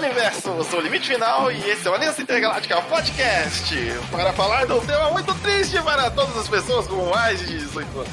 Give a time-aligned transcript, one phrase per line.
[0.00, 3.76] universo, eu sou o Limite Final e esse é o Aliança Intergaláctica Podcast
[4.10, 7.98] para falar de um tema muito triste para todas as pessoas com mais de 18
[7.98, 8.10] anos.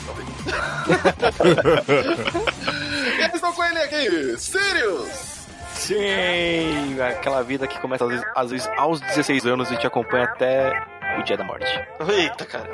[3.18, 5.38] e eu estou com ele aqui, Sirius!
[5.76, 10.26] Sim, aquela vida que começa às vezes, às vezes aos 16 anos e te acompanha
[10.26, 10.86] até
[11.18, 11.66] o dia da morte.
[12.10, 12.70] Eita, cara.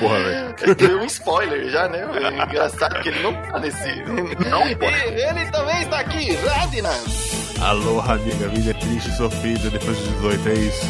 [0.00, 0.74] Porra, velho.
[0.74, 2.00] Deu um spoiler já, né?
[2.00, 4.02] É engraçado que ele não tá nesse.
[4.50, 7.47] Não, e ele também está aqui, Radinas!
[7.60, 8.46] Aloha, amiga.
[8.46, 10.86] A vida é triste e sofrida depois dos 18, é isso?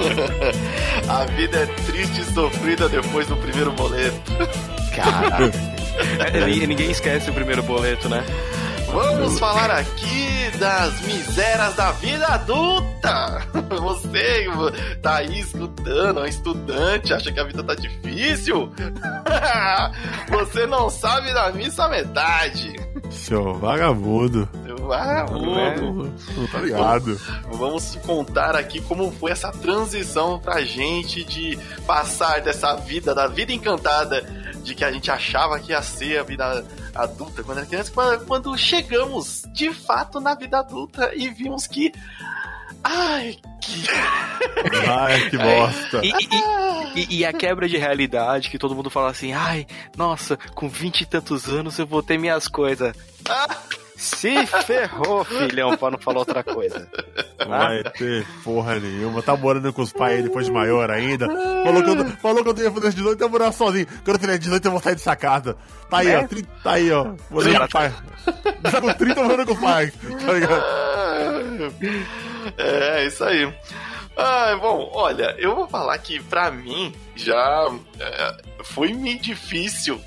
[1.08, 4.32] A vida é triste e sofrida depois do primeiro boleto.
[4.94, 5.50] Cara.
[6.46, 8.24] Ninguém esquece o primeiro boleto, né?
[8.92, 13.46] Vamos falar aqui das misérias da vida adulta.
[13.80, 14.46] Você
[15.00, 18.72] tá aí escutando, é um estudante, acha que a vida tá difícil?
[20.28, 22.74] Você não sabe da missa metade.
[23.10, 24.48] Seu vagabundo.
[24.64, 26.12] Seu vagabundo.
[26.50, 27.20] Tá ligado?
[27.52, 33.52] Vamos contar aqui como foi essa transição pra gente de passar dessa vida, da vida
[33.52, 34.22] encantada,
[34.62, 37.92] de que a gente achava que ia ser a vida adulta quando era criança,
[38.26, 41.92] quando chegamos de fato na vida adulta e vimos que.
[42.84, 43.84] Ai, que.
[44.88, 46.00] Ai, que bosta.
[46.02, 50.36] E, e- e- e a quebra de realidade que todo mundo fala assim, ai, nossa,
[50.54, 52.94] com vinte e tantos anos eu vou ter minhas coisas.
[53.28, 53.56] Ah,
[53.96, 56.88] Se ferrou, filhão, pra não falar outra coisa.
[57.38, 59.22] Não vai ter porra nenhuma.
[59.22, 61.26] Tá morando com os pais depois de maior ainda.
[61.28, 63.86] Falou que eu, falou que eu ia fazer 18 e eu vou morar sozinho.
[64.02, 65.54] Quando eu fizer 18 eu vou sair dessa casa.
[65.90, 66.18] Tá aí, É?
[66.18, 66.26] ó.
[66.26, 67.12] tri- Tá aí, ó.
[67.30, 67.92] Morando com os pais.
[68.62, 69.92] Tá com 30 morando com os pais.
[70.26, 70.64] Tá ligado?
[72.58, 73.52] É, isso aí.
[74.16, 80.00] Ah, bom, olha, eu vou falar que pra mim já é, foi meio difícil.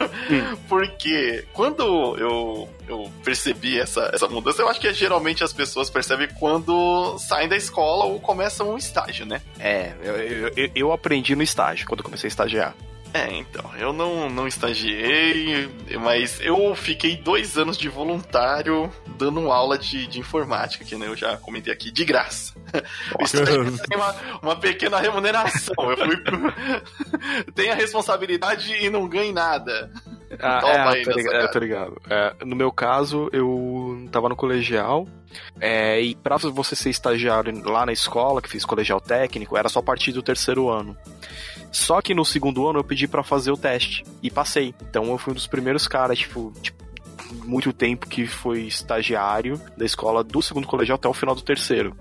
[0.68, 1.82] Porque quando
[2.18, 7.48] eu, eu percebi essa, essa mudança, eu acho que geralmente as pessoas percebem quando saem
[7.48, 9.40] da escola ou começam um estágio, né?
[9.58, 12.74] É, eu, eu, eu- aprendi no estágio, quando comecei a estagiar.
[13.14, 15.68] É, então, eu não, não estagiei,
[16.00, 21.16] mas eu fiquei dois anos de voluntário dando aula de, de informática, que né, eu
[21.16, 22.54] já comentei aqui, de graça.
[23.88, 25.74] Tem uma, uma pequena remuneração.
[25.78, 26.52] Eu fui pro...
[27.54, 29.90] tem a responsabilidade e não ganho nada.
[30.40, 32.02] Ah, Toma é, aí tô nessa ligado, é, tô ligado.
[32.10, 35.06] É, no meu caso, eu tava no colegial,
[35.60, 39.78] é, e pra você ser estagiário lá na escola, que fiz colegial técnico, era só
[39.78, 40.96] a partir do terceiro ano.
[41.76, 44.74] Só que no segundo ano eu pedi pra fazer o teste, e passei.
[44.88, 46.82] Então eu fui um dos primeiros caras, tipo, tipo,
[47.44, 51.94] muito tempo que foi estagiário da escola do segundo colegial até o final do terceiro.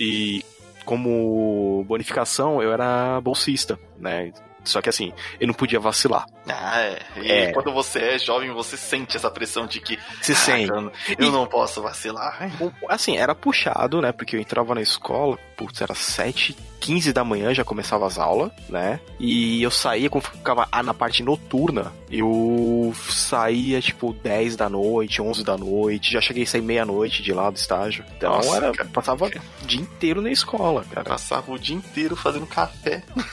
[0.00, 0.42] E
[0.86, 4.32] como bonificação, eu era bolsista, né?
[4.64, 6.24] Só que assim, eu não podia vacilar.
[6.48, 6.98] Ah, é.
[7.20, 7.52] E É.
[7.52, 10.70] quando você é jovem, você sente essa pressão de que Se "Ah, sente.
[10.70, 12.50] eu, eu não posso vacilar.
[12.88, 14.12] Assim, era puxado, né?
[14.12, 18.52] Porque eu entrava na escola, putz, era 7, 15 da manhã, já começava as aulas,
[18.68, 19.00] né?
[19.18, 25.22] E eu saía, quando ficava ah, na parte noturna, eu saía, tipo, 10 da noite,
[25.22, 28.04] 11 da noite, já cheguei a sair meia-noite de lá do estágio.
[28.14, 28.88] Então, Nossa, era, cara.
[28.92, 29.30] passava o
[29.66, 31.08] dia inteiro na escola, cara.
[31.08, 33.02] Passava o dia inteiro fazendo café.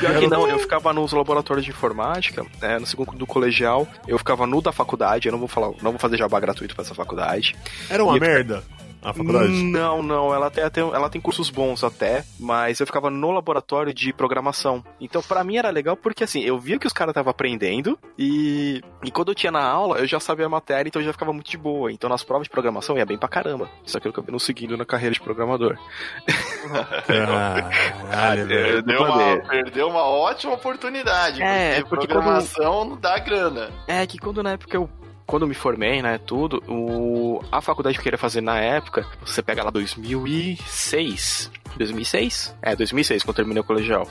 [0.00, 4.16] Pior que não, eu ficava nos laboratórios de informática, né, no segundo do colegial, eu
[4.18, 6.94] ficava no da faculdade, eu não vou falar, não vou fazer jabá gratuito pra essa
[6.94, 7.54] faculdade.
[7.88, 8.62] Era uma E- merda
[9.02, 9.62] a faculdade.
[9.62, 13.94] Não, não, ela até tem, ela tem cursos bons até, mas eu ficava no laboratório
[13.94, 14.84] de programação.
[15.00, 18.82] Então, pra mim era legal porque assim, eu via que os caras estavam aprendendo e,
[19.04, 21.32] e quando eu tinha na aula, eu já sabia a matéria, então eu já ficava
[21.32, 21.92] muito de boa.
[21.92, 23.70] Então, nas provas de programação ia bem pra caramba.
[23.84, 25.78] Só que eu acabei não seguindo na carreira de programador.
[27.06, 28.84] Caralho, velho.
[28.84, 31.42] Perdeu uma, perdeu uma ótima oportunidade.
[31.42, 33.70] É, porque porque programação não dá grana.
[33.86, 34.88] É que quando na época eu
[35.30, 39.06] quando eu me formei, né, tudo, o, a faculdade que eu queria fazer na época,
[39.24, 41.50] você pega lá 2006.
[41.76, 42.54] 2006?
[42.60, 44.08] É, 2006, quando terminei o colegial.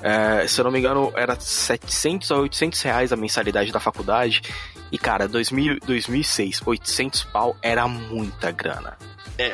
[0.00, 4.42] É, se eu não me engano, era 700 a 800 reais a mensalidade da faculdade.
[4.92, 8.96] E, cara, 2000, 2006, 800 pau era muita grana.
[9.38, 9.52] É.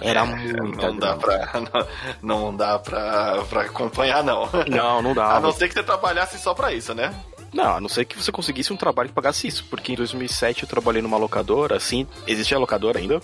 [0.00, 1.16] Era É, muita não dá grana.
[1.16, 1.60] pra,
[2.22, 4.48] não, não dá pra, pra acompanhar, não.
[4.68, 5.40] Não, não A dava.
[5.40, 7.14] não ser que você trabalhasse só pra isso, né?
[7.52, 9.64] Não, a não ser que você conseguisse um trabalho que pagasse isso.
[9.70, 13.20] Porque em 2007 eu trabalhei numa locadora, assim, existia locadora ainda.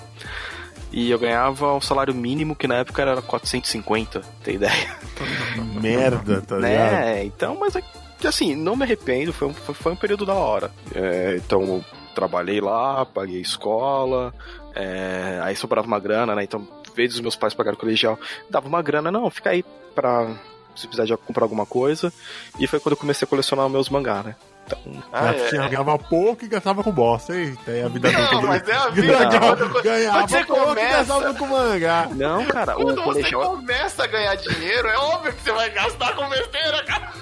[0.92, 4.96] E eu ganhava um salário mínimo que na época era 450, tem ideia?
[5.80, 6.92] Merda, tá ligado?
[6.92, 7.24] né?
[7.24, 7.82] Então, mas é
[8.24, 10.70] assim, não me arrependo, foi um, foi, foi um período da hora.
[10.94, 11.84] É, então, eu
[12.14, 14.32] trabalhei lá, paguei escola,
[14.74, 16.44] é, aí sobrava uma grana, né?
[16.44, 18.18] Então, em vez dos meus pais pagarem o colegial,
[18.48, 20.32] dava uma grana, não, fica aí pra
[20.76, 22.12] se precisar de comprar alguma coisa.
[22.58, 24.34] E foi quando eu comecei a colecionar meus mangá, né?
[24.66, 24.78] Então,
[25.12, 25.68] Ah, é.
[25.68, 27.34] ganhava pouco e gastava com bosta.
[27.36, 28.46] Eita, é a vida Não, adulta.
[28.46, 29.06] mas é a vida.
[29.08, 32.08] Ganhava, Quando- ganhava quando você pouco e começa- gastava com mangá.
[32.14, 36.14] não, cara, o Quando você começa a ganhar dinheiro, é óbvio que você vai gastar
[36.16, 37.12] com besteira, cara.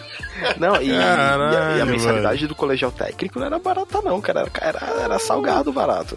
[0.56, 4.20] Não, e, e a- e a, Caralho, mensalidade do colegial técnico não era barata, não,
[4.20, 4.46] cara.
[4.60, 6.16] Era, era, era salgado barato.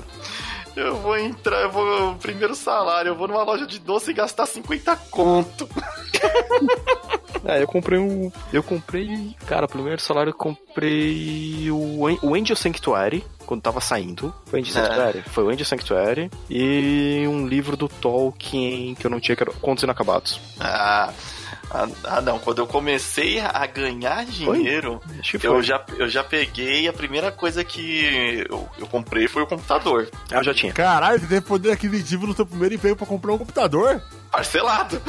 [0.76, 2.16] Eu vou entrar, eu vou.
[2.16, 5.68] Primeiro salário, eu vou numa loja de doce e gastar 50 conto.
[7.46, 8.32] É, eu comprei um.
[8.52, 9.36] Eu comprei.
[9.46, 14.34] Cara, primeiro salário eu comprei o, An- o Angel Sanctuary, quando tava saindo.
[14.46, 14.86] Foi o Angel É.
[14.88, 15.24] Sanctuary?
[15.30, 16.32] Foi o Angel Sanctuary.
[16.50, 20.40] E um livro do Tolkien que eu não tinha, que era Contos Inacabados.
[20.60, 21.14] Ah,
[21.72, 22.40] ah, ah, não.
[22.40, 25.64] Quando eu comecei a ganhar dinheiro, Acho que eu foi.
[25.64, 26.88] já, eu já peguei.
[26.88, 30.10] A primeira coisa que eu, eu comprei foi o computador.
[30.32, 30.74] Ah, eu já tinha.
[30.74, 34.02] Caralho, você teve poder aquisitivo no seu primeiro emprego pra comprar um computador?
[34.36, 35.02] Parcelado.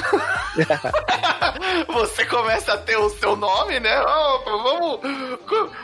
[1.93, 4.01] Você começa a ter o seu nome, né?
[4.01, 5.01] Ó, vamos.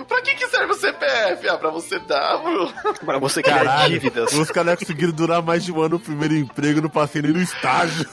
[0.07, 1.49] Pra que, que serve o CPF?
[1.49, 2.73] Ah, pra você dar, bro.
[3.05, 4.33] Pra você criar Caralho, dívidas.
[4.33, 7.41] os caras conseguiram durar mais de um ano no primeiro emprego, não passei nem no
[7.41, 8.07] estágio.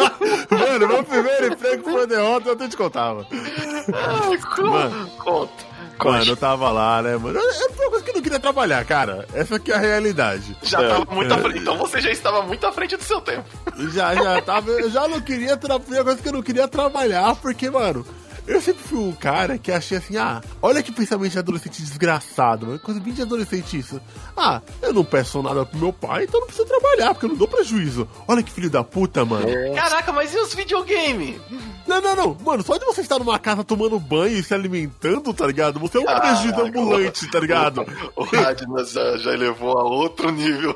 [0.50, 3.26] Mano, meu primeiro emprego foi uma derrota, eu até te contava.
[3.32, 5.10] Ai, co- Mano.
[5.18, 5.73] Conta.
[6.02, 7.38] Mano, eu tava lá, né, mano?
[7.38, 9.26] Era uma coisa que eu não queria trabalhar, cara.
[9.32, 10.56] Essa aqui é a realidade.
[10.62, 10.88] Já É.
[10.88, 11.58] tava muito à frente.
[11.58, 13.44] Então você já estava muito à frente do seu tempo.
[13.92, 14.70] Já, já tava.
[14.70, 18.04] Eu já não queria trabalhar, coisa que eu não queria trabalhar, porque, mano.
[18.46, 22.66] Eu sempre fui um cara que achei assim, ah, olha que pensamento de adolescente desgraçado,
[22.66, 22.78] mano.
[22.78, 24.00] Coisa bem de adolescente isso.
[24.36, 27.30] Ah, eu não peço nada pro meu pai, então eu não preciso trabalhar, porque eu
[27.30, 28.06] não dou prejuízo.
[28.28, 29.46] Olha que filho da puta, mano.
[29.74, 31.40] Caraca, mas e os videogames?
[31.86, 32.36] Não, não, não.
[32.44, 35.78] Mano, só de você estar numa casa tomando banho e se alimentando, tá ligado?
[35.80, 37.84] Você é um prejuízo ambulante, tá ligado?
[38.16, 40.74] O Radnas já, já elevou a outro nível.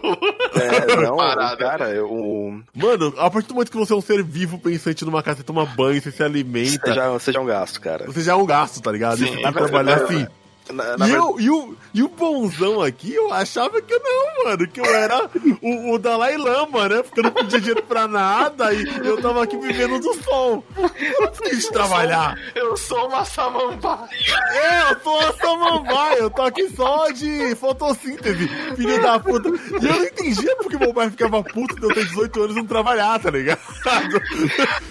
[0.55, 1.57] É, não, Parada.
[1.57, 5.05] cara, eu, o- Mano, a partir do momento que você é um ser vivo pensante
[5.05, 6.87] numa casa, você toma banho, você se alimenta.
[6.89, 8.07] seja, seja um gasto, cara.
[8.07, 9.19] Você já é um gasto, tá ligado?
[9.19, 10.73] Sim, você trabalhar verdade, assim.
[10.73, 14.67] Na, na E, eu, e, o, e o bonzão aqui, eu achava que não, mano,
[14.69, 15.29] que eu era
[15.63, 17.03] o, o Dalai Lama, né?
[17.03, 20.65] Porque eu não dinheiro pra nada e eu tava aqui vivendo do sol.
[20.77, 22.37] Eu não preciso trabalhar.
[22.55, 24.09] Eu sou uma samambaia.
[24.53, 29.49] É, eu sou a samambaia, eu tô aqui só de fotossíntese, filho da puta.
[29.49, 32.59] E eu não entendia porque meu pai ficava puto de eu ter 18 anos e
[32.59, 33.59] não trabalhar, tá ligado?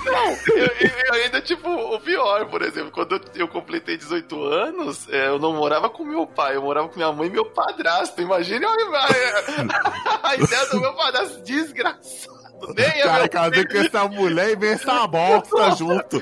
[0.05, 0.67] Eu, eu-
[1.07, 5.39] eu ainda, tipo, o pior, por exemplo, quando eu, eu completei 18 anos, é, eu
[5.39, 8.21] não morava com meu pai, eu morava com minha mãe e meu padrasto.
[8.21, 8.65] Imagine
[10.23, 12.36] a ideia do meu padrasto desgraçado.
[12.75, 16.21] Nem é Cara, meu casei com essa mulher e vem essa bosta junto.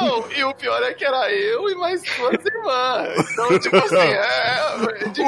[0.00, 3.30] Não, e o pior é que era eu e mais duas irmãs.
[3.32, 4.76] Então, tipo assim, é.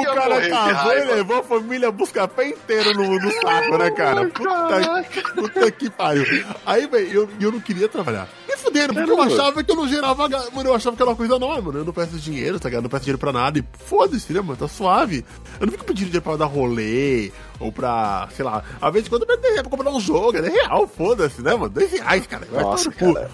[0.01, 4.27] O cara casou e levou a família buscar pé inteiro no, no saco, né, cara?
[4.27, 6.45] Puta, puta que pariu.
[6.65, 8.27] Aí, velho, eu, eu não queria trabalhar.
[8.47, 10.27] Me fuderam, porque eu achava que eu não gerava.
[10.27, 11.79] Mano, eu achava que era uma coisa nova, mano.
[11.79, 12.81] Eu não peço dinheiro, tá ligado?
[12.81, 13.59] Eu não peço dinheiro pra nada.
[13.59, 14.57] E foda-se, né, mano?
[14.57, 15.25] Tá suave.
[15.59, 17.31] Eu não fico pedindo dinheiro pra dar rolê
[17.63, 18.63] ou pra, sei lá.
[18.81, 21.69] Às vezes quando eu pego pra comprar um jogo, é real, foda-se, né, mano?
[21.69, 22.47] Dois reais, cara.
[22.51, 23.31] Vai Nossa, cara.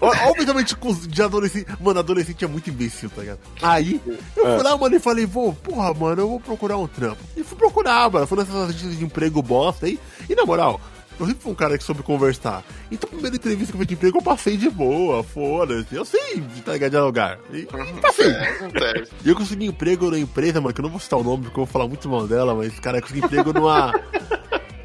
[0.28, 1.66] Obviamente, com os- de adolescente.
[1.80, 3.38] Mano, adolescente é muito imbecil, tá ligado?
[3.62, 4.00] Aí,
[4.36, 7.18] eu fui lá, mano, e falei, vou, porra, mano, eu vou procurar um trampo.
[7.36, 8.26] E fui procurar, mano.
[8.26, 9.98] Fui nessas agências de emprego bosta aí.
[10.28, 10.80] E na moral.
[11.18, 12.64] Eu sempre fui um cara que soube conversar.
[12.90, 15.94] Então, a primeira entrevista que eu fiz de emprego, eu passei de boa, foda-se.
[15.94, 17.38] Eu sei, tá ligado, dialogar.
[17.52, 17.66] E
[18.00, 18.30] passei.
[18.30, 19.12] Acontece.
[19.24, 21.58] E eu consegui emprego na empresa, mano, que eu não vou citar o nome porque
[21.58, 23.92] eu vou falar muito mal dela, mas, cara, eu consegui emprego numa.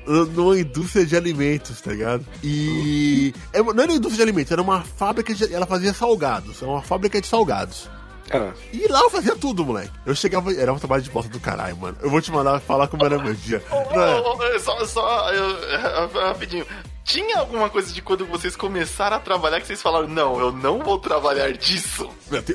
[0.05, 2.25] numa indústria de alimentos, tá ligado?
[2.43, 3.33] E.
[3.53, 5.53] é, Não era indústria de alimentos, era uma fábrica de.
[5.53, 7.89] Ela fazia salgados, era uma fábrica de salgados.
[8.31, 9.91] Ah, E lá eu fazia tudo, moleque.
[10.05, 10.53] Eu chegava.
[10.53, 11.97] Era um trabalho de bosta do caralho, mano.
[12.01, 13.61] Eu vou te mandar falar como era meu dia.
[13.69, 13.75] É?
[13.75, 16.65] ô, ô, Só, só eu- rapidinho.
[17.03, 20.79] Tinha alguma coisa de quando vocês começaram a trabalhar que vocês falaram, não, eu não
[20.79, 22.09] vou trabalhar disso?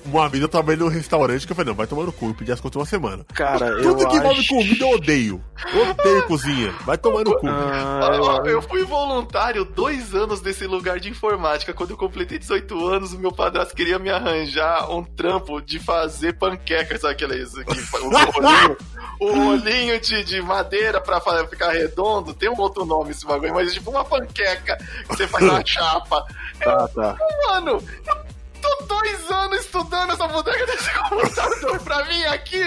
[0.06, 2.28] Uma vez eu trabalhei num restaurante que eu falei, não, vai tomar no cu.
[2.28, 3.24] Eu pedi as contas uma semana.
[3.34, 4.48] cara, eu Tudo que envolve acho...
[4.48, 5.44] comida eu odeio.
[5.72, 6.74] Eu odeio cozinha.
[6.86, 7.46] Vai tomar no cu.
[7.46, 11.74] Ah, eu fui voluntário dois anos nesse lugar de informática.
[11.74, 16.38] Quando eu completei 18 anos, o meu padrasto queria me arranjar um trampo de fazer
[16.38, 18.76] panqueca, sabe aquele isso que o rolinho,
[19.20, 22.32] o rolinho de, de madeira pra ficar redondo.
[22.32, 24.76] Tem um outro nome esse bagulho, mas é tipo uma panqueca que
[25.08, 26.24] você faz na chapa.
[26.62, 27.16] Tá, tá.
[27.46, 28.16] Mano, eu
[28.60, 32.62] tô dois anos estudando essa boneca desse computador pra mim aqui.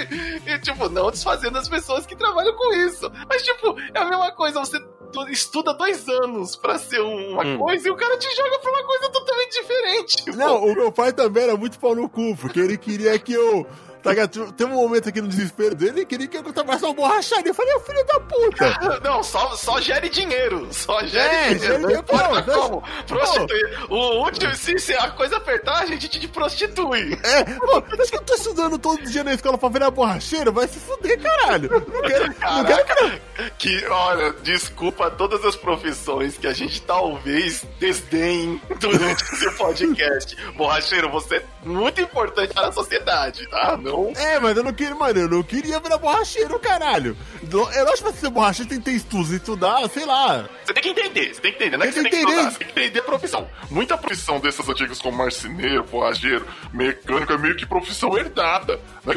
[0.46, 3.12] E, tipo, não desfazendo as pessoas que trabalham com isso.
[3.28, 4.60] Mas, tipo, é a mesma coisa.
[4.60, 4.80] Você
[5.12, 7.58] tu- estuda dois anos pra ser uma Hum.
[7.58, 10.30] coisa e o cara te joga pra uma coisa totalmente diferente.
[10.38, 13.68] Não, o meu pai também era muito pau no cu, porque ele queria que eu
[14.02, 14.52] Tá ligado?
[14.54, 17.50] Teve um momento aqui no desespero dele, ele queria que eu trabalhasse uma borracharia.
[17.50, 19.00] Eu falei, filho da puta.
[19.04, 20.68] Não, só, só gere dinheiro.
[20.72, 21.90] Só gere É, dinheiro.
[21.90, 22.18] gere pô,
[22.52, 22.84] como.
[23.08, 23.86] Prostituir.
[23.92, 27.18] O último, se, se a coisa apertar, a gente te prostitui.
[27.24, 30.52] É, pô, acho que eu tô estudando todo dia na escola pra virar borracheiro?
[30.52, 31.70] Vai se fuder, caralho.
[31.70, 32.34] Não quero, não
[32.66, 33.22] quero Caraca,
[33.58, 40.36] que, olha, desculpa todas as profissões que a gente talvez desdenhe durante esse podcast.
[40.56, 43.78] Borracheiro, você é muito importante para a sociedade, tá?
[43.78, 43.91] Não.
[44.18, 47.16] É, mas eu não queria, mano, eu não queria virar borracheiro, caralho.
[47.52, 50.48] Não- Eu acho que pra ser borracheiro tem que ter estudos, estudar, sei lá.
[50.66, 52.34] Você tem que entender, você tem que entender, não é que você tem que estudar,
[52.34, 52.52] entender.
[52.52, 53.48] você tem que entender a profissão.
[53.70, 58.80] Muita profissão desses antigos como marceneiro, borracheiro, mecânico, é meio que profissão herdada.
[59.06, 59.14] Não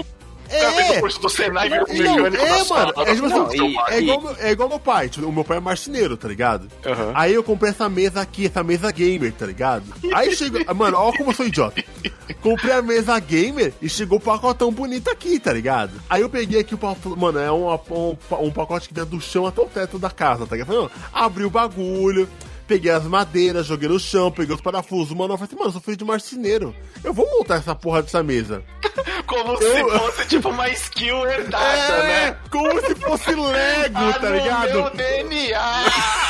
[0.81, 3.99] é curso do Senai virou Não, mecânico é, da mano, é, tipo não, assim, é,
[4.01, 6.69] igual, meu- é igual meu pai, tipo, o meu pai é marceneiro, tá ligado?
[6.85, 7.13] Aham.
[7.15, 9.85] Aí eu comprei essa mesa aqui, essa mesa gamer, tá ligado?
[10.15, 11.83] Aí chegou, mano, olha como eu sou idiota.
[12.45, 15.93] Comprei a mesa gamer e chegou o pacotão bonito aqui, tá ligado?
[16.11, 19.19] Aí eu peguei aqui o pacote, mano, é um, um, um pacote que vem do
[19.19, 20.91] chão até o teto da casa, tá ligado?
[21.11, 22.29] Abri o bagulho,
[22.67, 25.73] peguei as madeiras, joguei no chão, peguei os parafusos, mano, eu falei assim, mano, eu
[25.73, 26.75] sou filho de marceneiro.
[27.03, 28.63] Eu vou montar essa porra dessa mesa.
[29.27, 29.59] Como Eu-
[29.91, 32.37] se fosse tipo uma skill herdada, É, né?
[32.51, 34.73] como se fosse Lego, Ah, tá ligado?
[34.73, 35.85] meu DNA!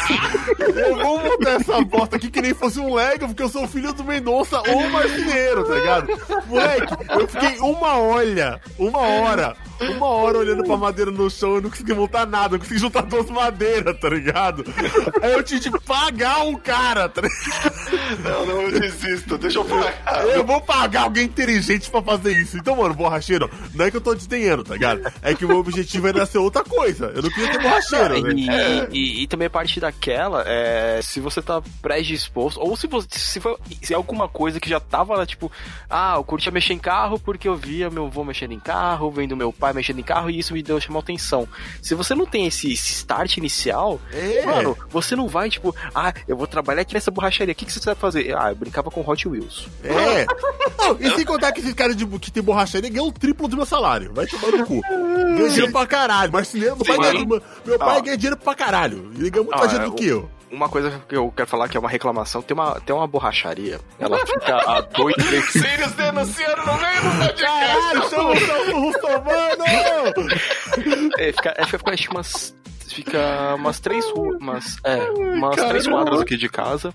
[0.59, 3.93] Eu vou montar essa bosta aqui que nem fosse um Lego, porque eu sou filho
[3.93, 6.07] do Mendonça ou marceneiro, tá ligado?
[6.47, 11.63] Moleque, eu fiquei uma olha, uma hora, uma hora olhando pra madeira no chão, eu
[11.63, 14.65] não consegui montar nada, eu consegui juntar duas madeiras, tá ligado?
[15.23, 17.23] Aí eu tive que pagar um cara, tá
[18.23, 20.25] não, não, eu desisto, deixa eu pagar.
[20.29, 22.57] Eu vou pagar alguém inteligente pra fazer isso.
[22.57, 25.01] Então, mano, borracheiro, não é que eu tô desdenhando, tá ligado?
[25.23, 27.13] É que o meu objetivo era ser outra coisa.
[27.15, 28.89] Eu não queria ser borracheiro, né?
[28.91, 33.07] E, e- e também a parte daquela, é, se você tá predisposto, ou se você
[33.11, 35.51] se for se é alguma coisa que já tava lá, tipo,
[35.91, 39.37] ah, eu curtia mexer em carro porque eu via meu avô mexendo em carro, vendo
[39.37, 41.47] meu pai mexendo em carro e isso me deu chamar atenção.
[41.83, 44.45] Se você não tem esse, esse start inicial, É.
[44.47, 47.73] mano, você não vai, tipo, ah, eu vou trabalhar aqui nessa borracharia, o que, que
[47.73, 48.37] você vai fazer?
[48.37, 49.69] Ah, eu brincava com Hot Wheels.
[49.83, 50.27] É.
[50.79, 53.57] Não, e sem contar que esses caras de, que tem borracharia ganham o triplo do
[53.57, 54.13] meu salário.
[54.15, 54.81] Vai tomar no cu.
[54.83, 56.33] Ganha dinheiro pra caralho.
[56.33, 57.27] Marceneiro, meu pai, ganha,
[57.65, 58.01] meu pai Ah.
[58.01, 59.11] ganha dinheiro pra caralho.
[59.17, 60.31] Ele ganha muito Ah, mais dinheiro é, do que eu.
[60.51, 63.81] Uma coisa que eu quero falar que é uma reclamação, tem uma, tem uma borracharia,
[63.99, 67.43] ela fica a dois, três Sirius denunciando no meio do podcast.
[67.43, 69.65] Caralho, chama o Russomano!
[71.19, 72.55] É, fica, é, fica acho que umas.
[72.89, 74.41] Fica umas três ruas.
[74.41, 74.99] Umas, é,
[75.37, 76.95] umas três quadras aqui de casa.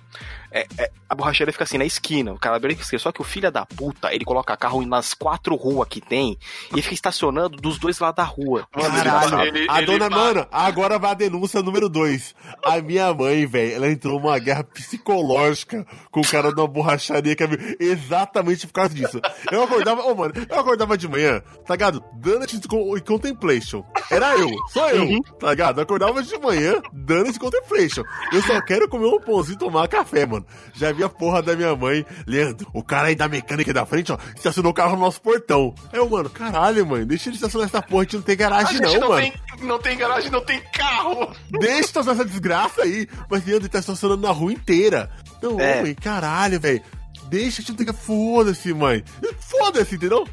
[0.51, 2.34] É, é, a borracharia fica assim na esquina.
[2.34, 5.88] O cara assim, só que o filho da puta, ele coloca carro nas quatro ruas
[5.88, 6.38] que tem
[6.75, 8.68] e fica estacionando dos dois lados da rua.
[8.72, 12.36] Caralho, Ele- a ele dona, fa- mano, agora vai a denúncia número 2.
[12.63, 17.44] A minha mãe, velho, ela entrou numa guerra psicológica com o cara da borracharia que
[17.44, 17.48] é
[17.79, 19.20] exatamente por causa disso.
[19.51, 22.03] Eu acordava, ô mano, eu acordava de manhã, tá ligado?
[22.13, 22.46] Dando
[22.98, 23.84] e Contemplation.
[24.12, 25.79] Era eu, só eu, tá ligado?
[25.79, 28.03] Eu acordava de manhã, dando e Contemplation.
[28.32, 30.38] Eu só quero comer um pãozinho e tomar café, mano.
[30.74, 34.12] Já vi a porra da minha mãe, Leandro, o cara aí da mecânica da frente,
[34.12, 35.74] ó, estacionou o carro no nosso portão.
[35.93, 38.77] Eu, mano, caralho, mãe, deixa ele estacionar essa porra, a gente não tem A garagem
[38.77, 39.22] gente não, não, mano.
[39.22, 39.34] tem,
[39.67, 41.31] não tem garagem, não tem carro.
[41.51, 43.08] Deixa estacionar essa desgraça aí.
[43.29, 45.10] Mas Leandro ele tá estacionando na rua inteira.
[45.41, 45.81] Não, É.
[45.81, 46.81] mãe, caralho, velho.
[47.29, 47.93] Deixa, a que.
[47.93, 49.03] Foda-se, mãe.
[49.39, 50.25] Foda-se, entendeu?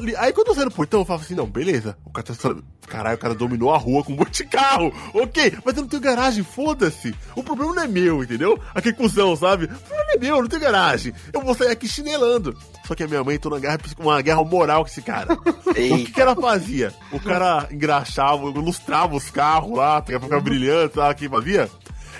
[0.00, 1.96] Li- Aí quando eu saio no portão, eu falo assim: não, beleza.
[2.04, 2.54] O cara tá.
[2.86, 4.92] Caralho, o cara dominou a rua com um monte de carro.
[5.14, 7.14] Ok, mas eu não tenho garagem, foda-se.
[7.34, 8.60] O problema não é meu, entendeu?
[8.74, 9.64] Aquele cuzão, sabe?
[9.64, 11.12] O problema é meu, eu não tenho garagem.
[11.32, 12.54] Eu vou sair aqui chinelando.
[12.86, 15.32] Só que a minha mãe entrou na guerra, uma guerra moral com esse cara.
[15.32, 16.92] O que, que ela fazia?
[17.10, 21.70] O cara engraxava, ilustrava os carros lá, pra ficar brilhante, sabe o que fazia?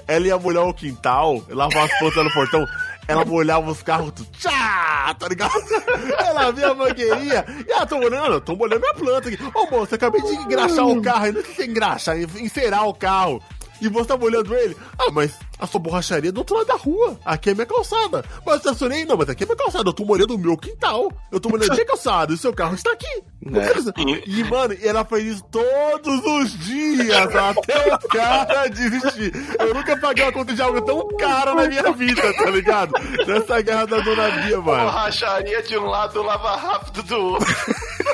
[0.07, 2.67] Ela ia molhar o quintal, lavar as plantas no portão,
[3.07, 5.53] ela molhava os carros, tchá, tá ligado?
[6.19, 9.39] Ela via a mangueirinha, e ela, tô molhando, tô molhando minha planta aqui.
[9.55, 13.43] Ô, moço, acabei de engraxar o carro, ainda que você engraxar, encerar o carro.
[13.85, 14.75] E você tá molhando ele?
[14.99, 17.21] Ah, mas a sua borracharia é do outro lado da rua.
[17.23, 18.25] Aqui é minha calçada.
[18.39, 19.05] Mas eu estacionei?
[19.05, 19.91] Não, mas aqui é minha calçada.
[19.91, 21.13] Eu tô molhando o meu quintal.
[21.31, 23.23] Eu tô molhando a minha calçada e o seu carro está aqui.
[23.53, 24.23] É.
[24.27, 29.33] E, mano, ela faz isso todos os dias até o cara desistir.
[29.59, 32.93] Eu nunca paguei uma conta de algo tão caro na minha vida, tá ligado?
[33.27, 34.85] Nessa guerra da Dona Bia, mano.
[34.85, 37.55] Borracharia de um lado, lava rápido do outro.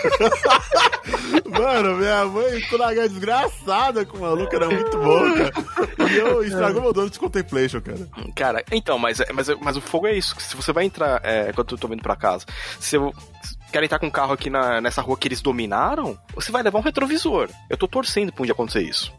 [1.51, 5.53] Mano, minha mãe na guerra desgraçada com o maluco, era muito bom, cara.
[6.11, 8.09] E eu estragou meu dono de contemplation, cara.
[8.35, 10.35] Cara, então, mas, mas, mas o fogo é isso.
[10.39, 12.47] Se você vai entrar, é, quando eu tô vindo pra casa,
[12.79, 13.13] se eu
[13.71, 16.79] quero entrar com um carro aqui na, nessa rua que eles dominaram, você vai levar
[16.79, 17.49] um retrovisor.
[17.69, 19.13] Eu tô torcendo pra um dia acontecer isso.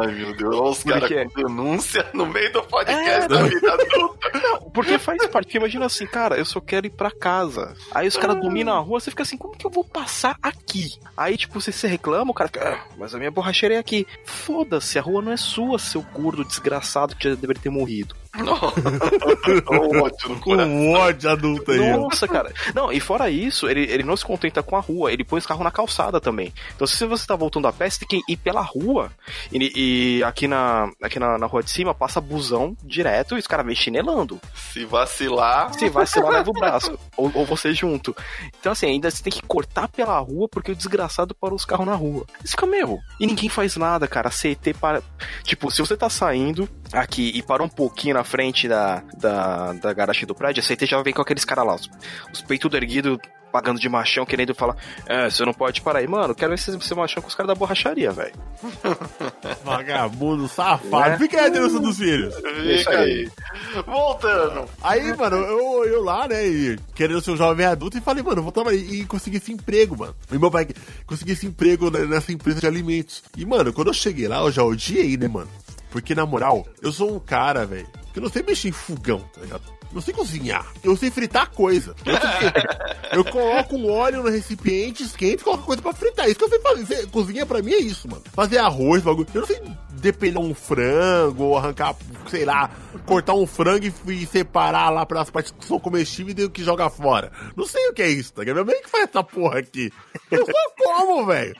[0.00, 3.72] Ai, meu Deus, olha os caras com denúncia no meio do podcast É, da vida
[3.72, 4.30] adulta.
[4.72, 7.74] Porque faz parte, porque imagina assim, cara, eu só quero ir pra casa.
[7.90, 10.94] Aí os caras dominam a rua, você fica assim, como que eu vou passar aqui?
[11.14, 14.06] Aí, tipo, você se reclama, o cara fica, ah, mas a minha borracheira é aqui.
[14.24, 18.14] Foda-se, a rua não é sua, seu gordo desgraçado que já deveria ter morrido.
[18.34, 20.92] O ódio no coração.
[20.92, 21.92] Ódio adulto aí.
[21.92, 22.52] Nossa, cara.
[22.74, 25.46] Não, e fora isso, ele, ele não se contenta com a rua, ele põe os
[25.46, 26.52] carros na calçada também.
[26.74, 29.12] Então, se você tá voltando a pé, você tem que ir pela rua.
[29.52, 33.46] E, e aqui, na, aqui na, na rua de cima passa busão direto e os
[33.46, 34.40] caras vêm chinelando.
[34.54, 35.74] Se vacilar.
[35.74, 36.98] Se vacilar, leva o braço.
[37.16, 38.16] Ou, ou você junto.
[38.58, 41.86] Então, assim, ainda você tem que cortar pela rua porque o desgraçado parou os carros
[41.86, 42.24] na rua.
[42.42, 42.98] Isso fica, meu.
[43.20, 44.28] E ninguém faz nada, cara.
[44.28, 45.02] A CET para.
[45.42, 49.92] Tipo, se você tá saindo aqui e para um pouquinho na frente da, da, da
[49.92, 51.90] garagem do prédio, a CET já vem com aqueles caras lá, os,
[52.32, 53.18] os peitudos erguidos.
[53.52, 54.74] Pagando de machão, querendo falar,
[55.06, 56.08] é, você não pode parar aí.
[56.08, 58.32] Mano, quero ver você ser machão com os caras da borracharia, velho.
[59.62, 61.10] Vagabundo, safado.
[61.10, 61.18] Né?
[61.18, 62.34] Fica aí a denúncia dos filhos.
[62.34, 63.30] Fica aí.
[63.86, 64.66] Voltando.
[64.82, 68.42] Aí, mano, eu, eu lá, né, e querendo ser um jovem adulto, e falei, mano,
[68.42, 70.14] vou trabalhar e consegui esse emprego, mano.
[70.32, 70.68] E meu pai
[71.04, 73.22] consegui esse emprego nessa empresa de alimentos.
[73.36, 75.50] E, mano, quando eu cheguei lá, eu já odiei, né, mano?
[75.90, 79.20] Porque, na moral, eu sou um cara, velho, que eu não sei mexer em fogão,
[79.34, 79.62] tá ligado?
[79.92, 80.66] Não sei cozinhar.
[80.82, 81.94] Eu sei fritar coisa.
[82.06, 82.52] Eu, sei-
[83.18, 86.26] eu coloco um óleo no recipiente, esquento e coloco coisa pra fritar.
[86.28, 87.06] Isso que eu sei fazer.
[87.10, 88.22] Cozinha pra mim é isso, mano.
[88.32, 89.26] Fazer arroz, bagulho.
[89.34, 89.60] Eu não sei
[89.92, 91.94] depenar um frango ou arrancar,
[92.28, 92.70] sei lá,
[93.06, 93.92] cortar um frango e,
[94.22, 97.30] e separar lá pelas partes que são comestíveis e o que joga fora.
[97.54, 98.56] Não sei o que é isso, tá ligado?
[98.64, 99.92] Minha mãe que faz essa porra aqui.
[100.30, 100.52] Eu só
[100.82, 101.54] como, velho.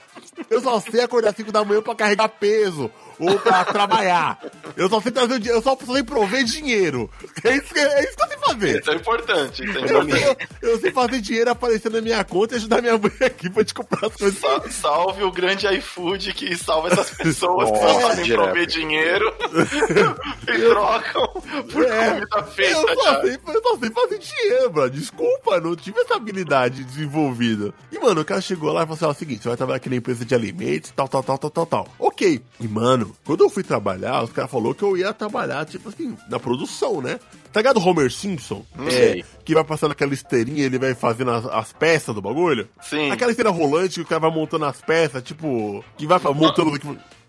[0.51, 4.39] Eu só sei acordar 5 da manhã pra carregar peso ou pra trabalhar.
[4.77, 7.11] Eu só sei trazer o dinheiro, eu só sei prover dinheiro.
[7.45, 8.81] É isso que, é isso que eu sei fazer.
[8.81, 9.65] Isso é importante.
[9.65, 10.49] Isso é Eu, importante.
[10.63, 13.75] eu sei fazer dinheiro aparecer na minha conta e ajudar minha mãe aqui pra te
[13.75, 14.39] comprar as coisas.
[14.39, 18.43] Sa- Salve o grande iFood que salva essas pessoas que só sabem direto.
[18.45, 19.35] prover dinheiro
[20.49, 21.29] e trocam
[21.71, 24.91] por É, comida feita eu, só sei, eu só sei fazer dinheiro, bro.
[24.91, 27.73] Desculpa, não tive essa habilidade desenvolvida.
[27.91, 29.57] E, mano, o cara chegou lá e falou assim: ó, é o seguinte, você vai
[29.57, 31.89] trabalhar aqui na empresa de alimentos, tal, tal, tal, tal, tal, tal.
[31.99, 32.41] Ok.
[32.61, 36.17] E, mano, quando eu fui trabalhar, os caras falaram que eu ia trabalhar, tipo assim,
[36.29, 37.19] na produção, né?
[37.53, 38.65] Tá ligado o Homer Simpson?
[38.87, 39.25] É, sei.
[39.45, 42.69] que vai passando aquela esteirinha ele vai fazendo as, as peças do bagulho?
[42.81, 43.11] Sim.
[43.11, 46.73] Aquela esteira rolante que o cara vai montando as peças, tipo, que vai montando.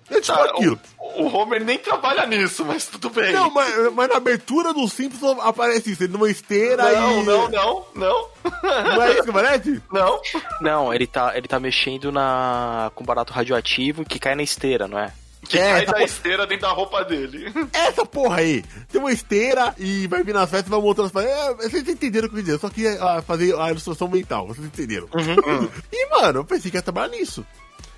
[0.09, 0.79] É tipo Tá, aquilo.
[0.97, 3.31] o, o Homer nem trabalha nisso, mas tudo bem.
[3.33, 7.25] Não, mas, mas na abertura do Simpsons aparece isso, ele numa esteira não, e.
[7.25, 8.29] não, não, não,
[8.63, 9.81] Não é isso que aparece?
[9.91, 10.19] não.
[10.61, 14.97] Não, ele tá, ele tá mexendo na com barato radioativo que cai na esteira, não
[14.99, 15.11] é?
[15.47, 17.51] Que É, cai da esteira dentro da roupa dele.
[17.73, 18.63] Essa porra aí.
[18.89, 21.29] Tem uma esteira e vai vir nas festas e vai montando as coisas.
[21.31, 22.53] É, vocês entenderam o que eu dizer.
[22.53, 24.47] Eu só queria ah, fazer a ilustração mental.
[24.47, 25.07] Vocês entenderam.
[25.91, 27.45] e, mano, eu pensei que ia trabalhar nisso.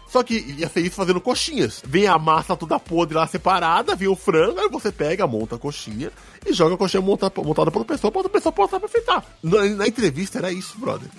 [0.07, 1.81] Só que ia ser isso fazendo coxinhas.
[1.85, 5.59] Vem a massa toda podre lá separada, vem o frango, aí você pega, monta a
[5.59, 6.11] coxinha
[6.45, 9.23] e joga a coxinha montada, montada por outra pessoa, pra outra pessoa postar pra fritar.
[9.43, 11.09] Na, na entrevista era isso, brother.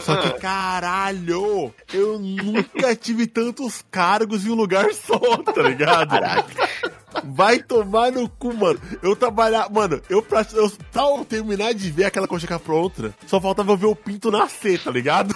[0.00, 6.16] Só que, caralho, eu nunca tive tantos cargos em um lugar só, tá ligado?
[7.24, 8.80] Vai tomar no cu, mano.
[9.02, 9.70] Eu trabalhar.
[9.70, 13.86] Mano, eu pra eu, tal terminar de ver aquela coxinha pronta, só faltava eu ver
[13.86, 15.34] o pinto nascer, tá ligado?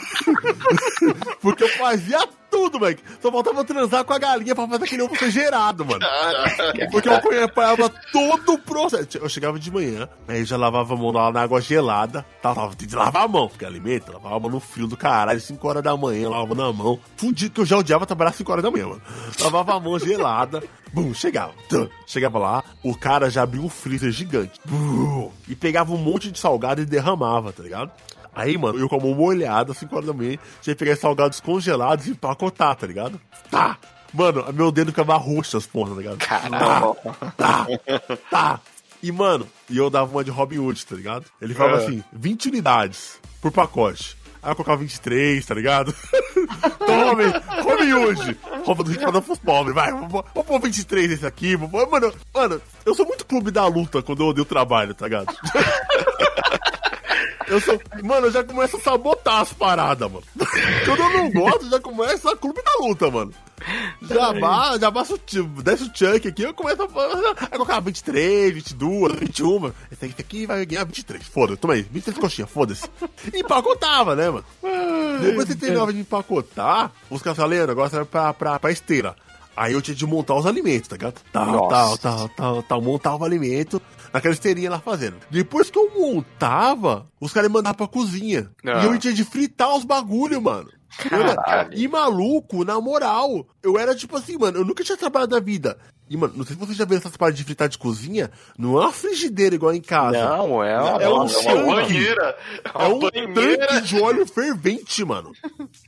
[1.41, 2.19] Porque eu fazia
[2.61, 3.03] tudo, moleque.
[3.23, 6.01] Só faltava transar com a galinha pra fazer aquele ovo ser gerado, mano.
[6.91, 9.19] Porque eu acompanhava todo o processo.
[9.19, 12.25] Eu chegava de manhã, aí já lavava a mão lá na água gelada.
[12.43, 15.41] Tava, tem que lavar a mão, porque alimento, lavava a mão no frio do caralho,
[15.41, 16.99] 5 horas da manhã, lavava na mão.
[17.17, 19.03] Fudido que eu já odiava trabalhar 5 horas da manhã, mano.
[19.41, 20.63] Lavava a mão gelada.
[20.93, 21.53] Bum, chegava.
[21.69, 21.89] Tum.
[22.07, 24.61] Chegava lá, o cara já abriu um freezer gigante.
[24.65, 27.93] Bum, e pegava um monte de salgado e derramava, tá ligado?
[28.35, 31.41] Aí, mano, eu com a mão molhada, 5 horas da manhã, tinha que pegar salgados
[31.41, 33.21] congelados e empacotar, tá ligado?
[33.51, 33.77] Tá!
[34.13, 36.19] Mano, meu dedo ficava roxo as porras, tá ligado?
[36.19, 36.97] Caramba.
[37.37, 37.67] Tá,
[38.31, 38.61] tá.
[39.03, 41.25] E, mano, e eu dava uma de Robin Hood, tá ligado?
[41.41, 41.85] Ele falava É.
[41.87, 44.17] assim, 20 unidades por pacote.
[44.43, 45.95] Aí eu colocava 23, tá ligado?
[46.87, 47.25] Tome,
[47.63, 48.39] Robin Hood.
[48.65, 49.93] Roupa do rico pros pobres, vai.
[49.93, 51.57] Vou, pôr- vou pôr 23 esse aqui.
[51.57, 55.35] Vou mano, mano, eu sou muito clube da luta quando eu odeio trabalho, tá ligado?
[57.51, 57.81] Eu sou.
[58.03, 60.25] Mano, eu já começo a sabotar as paradas, mano.
[60.87, 63.33] Quando eu não gosto, já começa a clube da luta, mano.
[64.03, 66.87] Já vá, já passa o tio- desce o chunk aqui, eu começo a.
[67.43, 69.73] Aí colocar 23, 22, 21.
[69.93, 71.27] Esse aqui, vai ganhar 23.
[71.27, 72.89] Foda-se, toma aí, 23 coxinha, foda-se.
[73.35, 74.45] Empacotava, né, mano?
[75.21, 79.15] Depois que você terminava de empacotar, os Leandro, agora você vai pra, pra, pra esteira.
[79.61, 81.21] Aí eu tinha de montar os alimentos, tá ligado?
[81.31, 81.99] Tal, tal, Nossa.
[81.99, 82.81] tal, tal, tal.
[82.81, 85.17] Montava o alimento naquela esteirinha lá fazendo.
[85.31, 88.51] Depois que eu montava, os caras mandavam pra cozinha.
[88.65, 88.83] Ah.
[88.83, 90.71] E eu tinha de fritar os bagulho, mano.
[90.97, 91.75] Caralho.
[91.75, 95.77] E maluco, na moral, eu era tipo assim, mano, eu nunca tinha trabalhado na vida.
[96.11, 98.33] E, mano, não sei se vocês já viram essas paradas de fritar de cozinha.
[98.59, 100.19] Não é uma frigideira igual em casa.
[100.19, 102.37] Não, é uma, é um é uma banheira.
[102.75, 105.31] É um tanque de óleo fervente, mano.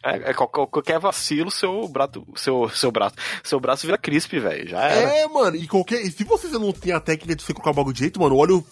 [0.01, 4.69] É, é qualquer vacilo, seu braço, seu, seu braço, seu braço vira crisp, velho.
[4.69, 5.13] Já era.
[5.13, 6.01] É, mano, e qualquer.
[6.03, 8.37] E se você não tem a técnica de você colocar o bagulho de jeito, mano,
[8.37, 8.65] o óleo,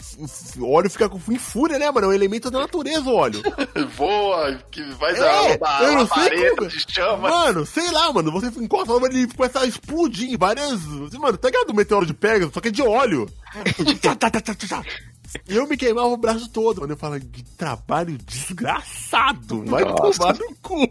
[0.57, 2.07] o óleo fica em fúria, né, mano?
[2.07, 3.43] É um elemento da natureza, o óleo.
[3.97, 6.69] Voa, que vai é, dar eu não sei como...
[6.69, 7.29] de chama.
[7.29, 10.81] Mano, sei lá, mano, você encosta o ele começa a explodir em várias.
[11.19, 13.29] Mano, tá ligado o meteoro de Pegasus, só que é de óleo.
[15.49, 16.93] E eu me queimava o braço todo, mano.
[16.93, 19.65] Eu falava, que trabalho desgraçado.
[19.65, 20.19] Vai Nossa.
[20.19, 20.91] tomar no cu.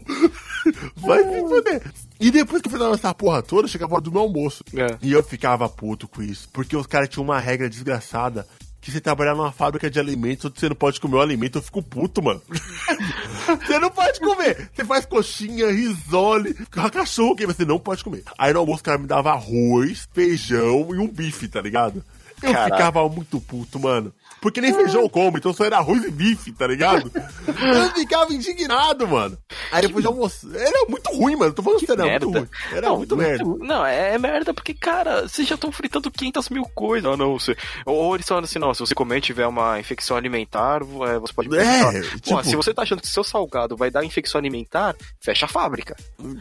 [0.96, 1.92] Vai se fuder.
[2.18, 4.64] E depois que eu fiz essa porra toda, chegava a hora do meu almoço.
[4.74, 4.96] É.
[5.02, 6.48] E eu ficava puto com isso.
[6.52, 8.46] Porque os caras tinham uma regra desgraçada
[8.80, 11.82] que você trabalhar numa fábrica de alimentos, você não pode comer o alimento, eu fico
[11.82, 12.40] puto, mano.
[13.66, 14.70] você não pode comer.
[14.72, 18.22] Você faz coxinha, risole, cachorro que você não pode comer.
[18.38, 22.02] Aí no almoço o cara me dava arroz, feijão e um bife, tá ligado?
[22.42, 22.76] Eu Caraca.
[22.76, 24.12] ficava muito puto, mano.
[24.40, 27.12] Porque nem feijão como, então só era arroz e bife, tá ligado?
[27.46, 29.36] eu ficava indignado, mano.
[29.70, 30.48] Aí depois de almoçar.
[30.54, 31.52] Era muito ruim, mano.
[31.52, 32.48] Tô falando sério, era muito ruim.
[32.72, 33.44] Era não, muito merda.
[33.44, 37.10] Não, é, é, merda porque, cara, vocês já estão fritando 500 mil coisas.
[37.10, 37.54] Não, não, você...
[37.84, 41.32] Ou eles falam assim, não, se você comer e tiver uma infecção alimentar, é, você
[41.34, 41.54] pode.
[41.56, 42.30] É, tipo...
[42.30, 45.94] Pô, se você tá achando que seu salgado vai dar infecção alimentar, fecha a fábrica.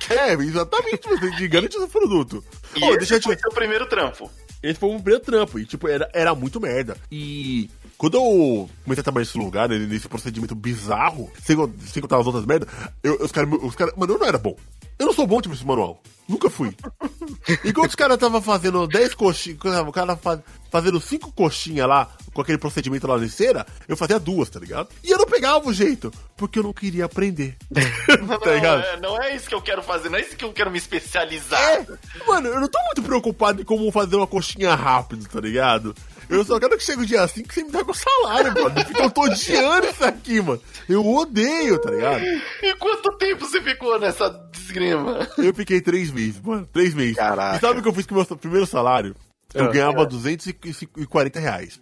[0.09, 1.01] É, exatamente.
[1.03, 2.43] Você o produto.
[2.75, 3.23] E Ô, deixa eu te...
[3.23, 4.29] foi seu primeiro trampo.
[4.61, 5.57] Esse foi o primeiro trampo.
[5.59, 6.97] E, tipo, era, era muito merda.
[7.11, 12.19] E quando eu comecei a trabalhar nesse lugar, né, nesse procedimento bizarro, sem, sem contar
[12.19, 12.69] as outras merdas,
[13.03, 13.49] eu, os caras.
[13.61, 14.55] Os cara, mano, eu não era bom.
[14.99, 16.01] Eu não sou bom tipo esse manual.
[16.27, 16.75] Nunca fui.
[17.65, 19.57] Enquanto os caras estavam fazendo 10 coxinhas,
[19.87, 24.19] o cara faz, fazendo 5 coxinhas lá, com aquele procedimento lá de cera, eu fazia
[24.19, 24.89] duas, tá ligado?
[25.03, 27.57] E eu não pegava o jeito, porque eu não queria aprender.
[28.21, 28.81] Não, tá ligado?
[28.81, 30.69] Não é, não é, isso que eu quero fazer, não é isso que eu quero
[30.69, 31.59] me especializar.
[31.59, 31.85] É,
[32.27, 35.95] mano, eu não tô muito preocupado em como fazer uma coxinha rápido, tá ligado?
[36.29, 38.75] Eu só quero que chegue o dia assim que você me dá meu salário, mano.
[38.85, 40.61] Porque eu tô odiando isso aqui, mano.
[40.87, 42.23] Eu odeio, tá ligado?
[42.61, 45.27] E quanto tempo você ficou nessa desgrima?
[45.37, 46.67] Eu fiquei três meses, mano.
[46.71, 47.15] Três meses.
[47.15, 47.57] Caraca.
[47.57, 49.15] E sabe o que eu fiz com o meu primeiro salário?
[49.53, 50.05] Eu é, ganhava é.
[50.05, 51.79] 240 reais.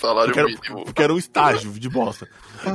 [0.00, 0.84] Salário porque era, mínimo.
[0.84, 2.28] Porque era um estágio de bosta.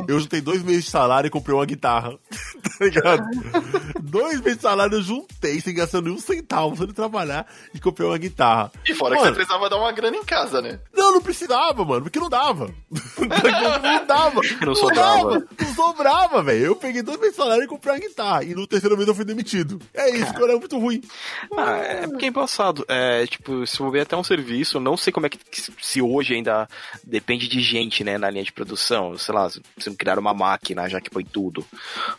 [0.07, 2.11] Eu juntei dois meses de salário e comprei uma guitarra.
[2.79, 3.25] tá ligado?
[4.03, 8.17] Dois meses de salário eu juntei, sem gastar nenhum centavo, sem trabalhar, e comprei uma
[8.17, 8.71] guitarra.
[8.85, 10.79] E fora mano, que você precisava dar uma grana em casa, né?
[10.93, 12.69] Não, não precisava, mano, porque não dava.
[13.17, 14.41] não dava.
[14.59, 15.47] Não, não sobrava.
[15.59, 16.65] não sobrava, velho.
[16.65, 18.43] Eu peguei dois meses de salário e comprei uma guitarra.
[18.43, 19.79] E no terceiro mês eu fui demitido.
[19.93, 21.01] É isso, cara, era muito ruim.
[21.57, 22.85] Ah, é porque é embaçado.
[22.87, 25.39] É, tipo, se eu ver até um serviço, não sei como é que
[25.81, 26.67] se hoje ainda
[27.03, 29.17] depende de gente, né, na linha de produção.
[29.17, 31.65] Sei lá, se não criar uma máquina já que põe tudo.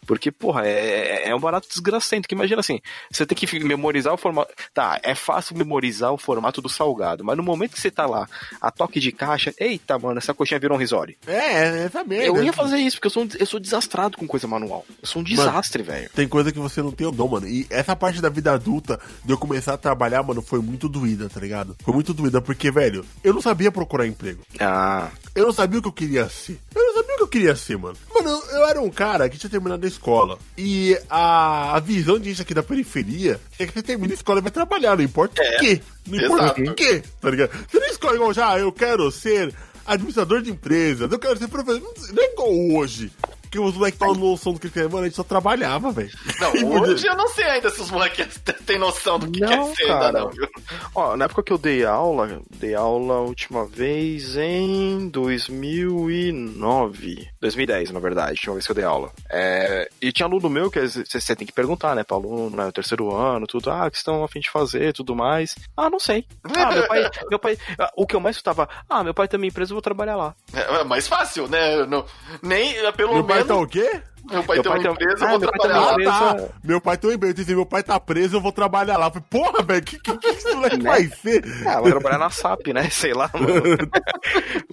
[0.07, 2.29] Porque, porra, é, é, é um barato desgracento.
[2.29, 4.53] Que imagina assim, você tem que memorizar o formato.
[4.73, 8.29] Tá, é fácil memorizar o formato do salgado, mas no momento que você tá lá,
[8.61, 11.17] a toque de caixa, eita, mano, essa coxinha virou um risório.
[11.27, 12.27] É, é essa merda.
[12.27, 14.85] Eu ia fazer isso, porque eu sou, eu sou desastrado com coisa manual.
[15.03, 16.11] Eu sou um desastre, velho.
[16.15, 17.49] Tem coisa que você não tem o dom, mano.
[17.49, 21.29] E essa parte da vida adulta, de eu começar a trabalhar, mano, foi muito doída,
[21.29, 21.77] tá ligado?
[21.83, 24.43] Foi muito doída, porque, velho, eu não sabia procurar emprego.
[24.61, 25.11] Ah.
[25.35, 26.59] Eu não sabia o que eu queria ser.
[26.75, 27.97] Eu não sabia o que eu queria ser, mano.
[28.25, 30.39] Mano, eu, era um cara que tinha terminado a escola.
[30.57, 34.43] E a, a visão gente aqui da periferia é que você termina a escola e
[34.43, 35.83] vai trabalhar, não importa é, o quê.
[36.07, 37.51] Não importa o quê, tá ligado?
[37.69, 39.55] Você não escolhe igual já, eu quero ser
[39.87, 41.81] administrador de empresas, eu quero ser professor.
[41.81, 43.13] Não é igual hoje.
[43.55, 46.11] Porque os moleques estavam noção do que quer, mano, a gente só trabalhava, velho.
[46.41, 46.51] Não,
[46.83, 49.87] hoje eu não sei ainda se os moleques têm noção do que não, quer ser
[49.87, 50.07] cara.
[50.07, 50.49] ainda, não, viu?
[50.93, 57.29] Ó, na época que eu dei aula, dei aula a última vez em 2009.
[57.41, 59.13] 2010, na verdade, a última vez que eu dei aula.
[59.31, 63.15] É, e tinha aluno meu que você tem que perguntar, né, pra aluno, né, terceiro
[63.15, 65.55] ano, tudo, ah, o que estão a fim de fazer, tudo mais.
[65.77, 66.27] Ah, não sei.
[66.43, 69.39] Ah, meu pai, meu pai, ah, o que eu mais estava, ah, meu pai tem
[69.39, 70.35] minha empresa, eu vou trabalhar lá.
[70.53, 71.87] É, é mais fácil, né?
[71.87, 72.05] Não,
[72.43, 74.03] nem, pelo meu menos pai tá o quê?
[74.31, 76.35] Meu pai meu tem pai uma empresa, eu vou trabalhar lá.
[76.35, 76.49] Tá.
[76.63, 79.11] Meu pai tem uma empresa, dizer, meu pai tá preso, eu vou trabalhar lá.
[79.11, 80.91] Falei, porra, velho, que, que, que esse moleque né?
[80.91, 81.45] vai ser?
[81.67, 82.89] Ah, vai trabalhar na SAP, né?
[82.89, 83.77] Sei lá, mano.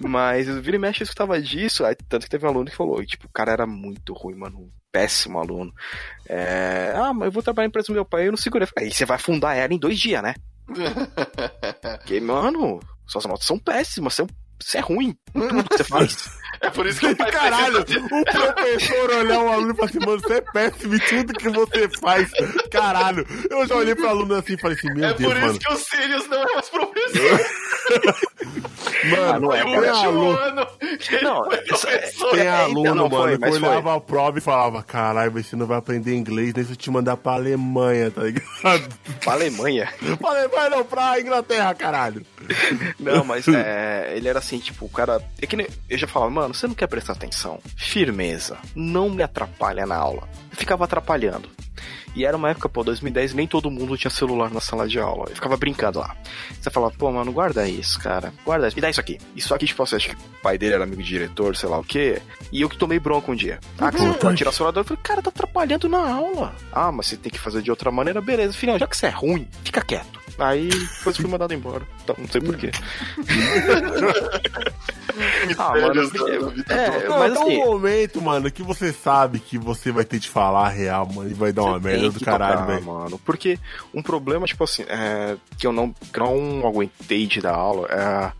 [0.08, 3.06] Mas vira e mexe escutava disso, aí, tanto que teve um aluno que falou, e,
[3.06, 4.58] tipo, o cara era muito ruim, mano.
[4.58, 5.72] Um péssimo aluno.
[6.28, 8.68] É, ah, mas eu vou trabalhar na empresa do meu pai, eu não segurei.
[8.78, 10.34] Aí você vai fundar ela em dois dias, né?
[11.98, 14.26] Porque, mano, suas notas são péssimas, você é,
[14.60, 16.41] você é ruim em tudo que você faz.
[16.62, 17.84] É por isso que o pai Caralho, o
[18.24, 21.88] professor olhar um aluno e falar assim, mano, você é péssimo em tudo que você
[22.00, 22.30] faz.
[22.70, 25.46] Caralho, eu já olhei pro aluno assim e falei assim, meu É Deus, por isso
[25.46, 25.58] mano.
[25.58, 27.40] que o Sirius não é mais professor.
[29.10, 30.66] Mano, Ah, não é, Foi tem aluno, ano
[31.22, 32.30] Não, é- professor.
[32.30, 33.68] tem É, aluno, então, mano, foi, que mas foi.
[33.68, 36.90] olhava a prova e falava, caralho, você não vai aprender inglês, nem se eu te
[36.90, 38.44] mandar pra Alemanha, tá ligado?
[39.22, 39.92] Pra Alemanha.
[40.20, 42.24] Falei, vai não, pra Inglaterra, caralho.
[43.00, 45.20] Não, mas é, ele era assim, tipo, o cara.
[45.40, 47.58] É que nem, eu já falava, mano, você não quer prestar atenção?
[47.76, 48.58] Firmeza.
[48.74, 50.28] Não me atrapalha na aula.
[50.50, 51.48] Eu ficava atrapalhando.
[52.14, 55.26] E era uma época, pô, 2010, nem todo mundo tinha celular na sala de aula.
[55.30, 56.14] Eu ficava brincando lá.
[56.60, 58.32] Você falava, pô, mano, guarda isso, cara.
[58.44, 58.76] Guarda isso.
[58.76, 59.18] Me dá isso aqui.
[59.34, 61.78] Isso aqui, tipo, você acha que o pai dele era amigo de diretor, sei lá
[61.78, 62.20] o quê.
[62.52, 63.58] E eu que tomei bronca um dia.
[63.78, 64.76] Ah, que você pode tirar o celular.
[64.76, 66.54] Eu falei, cara, tá atrapalhando na aula.
[66.70, 68.52] Ah, mas você tem que fazer de outra maneira, beleza.
[68.52, 70.20] Final, já que você é ruim, fica quieto.
[70.38, 71.86] Aí depois fui mandado embora.
[72.02, 72.70] Então, não sei porquê.
[75.58, 79.92] ah, mano, vida é, Não, mas assim, um momento, mano, que você sabe que você
[79.92, 82.58] vai ter de falar a real, mano, e vai dar uma Você merda do caralho,
[82.58, 82.86] tocar, velho.
[82.86, 83.18] mano.
[83.18, 83.58] Porque
[83.94, 87.88] um problema, tipo assim, é, que eu não, que eu não aguentei de dar aula
[87.90, 88.32] é.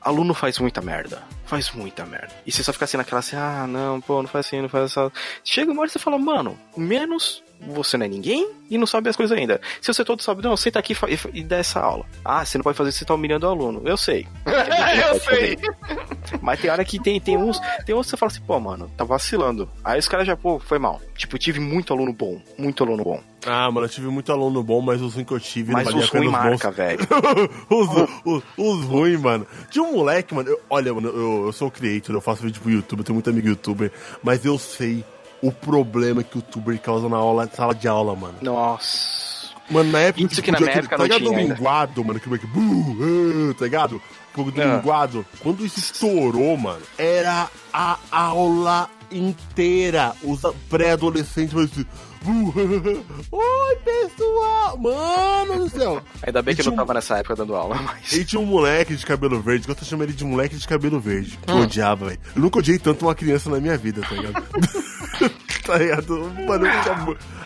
[0.00, 1.22] Aluno faz muita merda.
[1.46, 2.32] Faz muita merda.
[2.46, 4.96] E você só fica assim naquela assim, ah, não, pô, não faz assim, não faz
[4.96, 5.10] assim.
[5.42, 9.08] Chega uma hora e você fala, mano, menos você não é ninguém e não sabe
[9.08, 9.60] as coisas ainda.
[9.80, 12.04] Se você todo sabe, não, senta aqui e e, dá essa aula.
[12.24, 13.82] Ah, você não pode fazer isso, você tá humilhando o aluno.
[13.84, 14.26] Eu sei.
[14.46, 15.56] eu sei.
[16.40, 17.58] Mas tem hora que tem, tem uns.
[17.84, 19.68] Tem uns que você fala assim, pô, mano, tá vacilando.
[19.84, 21.00] Aí os caras já, pô, foi mal.
[21.16, 22.40] Tipo, tive muito aluno bom.
[22.58, 23.20] Muito aluno bom.
[23.46, 25.94] Ah, mano, eu tive muito aluno bom, mas os ruins que eu tive Mas os
[25.94, 26.30] ruins os bons.
[26.30, 27.00] marca, velho.
[27.68, 27.88] os,
[28.24, 29.46] os, os ruins, mano.
[29.70, 30.48] Tinha um moleque, mano.
[30.48, 33.28] eu- olha, mano, eu, eu sou creator, eu faço vídeo pro YouTube, eu tenho muito
[33.30, 35.04] amigo youtuber, mas eu sei
[35.42, 38.34] o problema que o youtuber causa na aula, sala de aula, mano.
[38.42, 39.44] Nossa.
[39.70, 40.26] Mano, na época.
[40.30, 42.20] Isso que na minha aquele- época tá não tinha linguado, mano?
[42.20, 42.96] Que que buh,
[43.50, 44.02] ah, tá ligado?
[44.34, 44.76] Fogo do Ah.
[44.76, 45.24] linguado.
[45.40, 50.12] Quando isso estourou, mano, era a aula inteira.
[50.22, 51.86] Os pré-adolescentes falavam assim.
[52.22, 52.52] "Buh,
[53.32, 54.76] Oi, pessoal!
[54.78, 56.02] Mano do céu!
[56.26, 58.12] Ainda bem que eu não tava nessa época dando aula, mas.
[58.12, 60.66] E tinha um moleque de cabelo verde, que eu tô chamando ele de moleque de
[60.68, 61.38] cabelo verde.
[61.46, 62.20] Que eu odiava, velho.
[62.36, 64.42] Eu nunca odiei tanto uma criança na minha vida, tá ligado?
[65.64, 66.30] tá ligado?
[66.46, 66.66] Mano,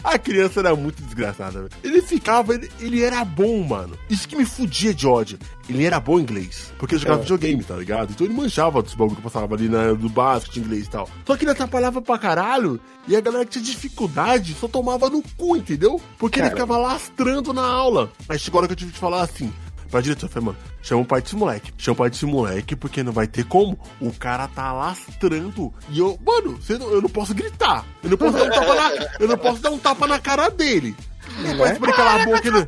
[0.02, 1.70] a criança era muito desgraçada, velho.
[1.84, 3.96] Ele ficava, ele, ele era bom, mano.
[4.10, 5.38] Isso que me fudia de ódio.
[5.68, 6.72] Ele era bom em inglês.
[6.78, 7.22] Porque ele jogava É.
[7.22, 8.10] videogame, tá ligado?
[8.10, 10.90] Então ele manjava dos bagulho que eu passava ali na, do básico de inglês e
[10.90, 11.08] tal.
[11.26, 12.80] Só que ele atrapalhava pra caralho.
[13.06, 16.00] E a galera que tinha dificuldade só tomava no cu, entendeu?
[16.18, 16.60] Porque ele Cara.
[16.60, 18.10] ficava lastrando na aula.
[18.28, 19.52] Aí chegou a hora que eu tive que falar assim
[19.90, 21.72] pra diretor, eu falei, mano, chama o pai desse moleque.
[21.78, 23.78] Chama o pai desse moleque, porque não vai ter como.
[24.00, 25.72] O cara tá lastrando.
[25.90, 27.84] E eu, mano, você não- eu não posso gritar.
[28.02, 30.48] Eu não posso dar um tapa na, eu não posso dar um tapa na cara
[30.50, 30.94] dele.
[31.44, 32.66] Eu peço pra ele calar a boca, ele...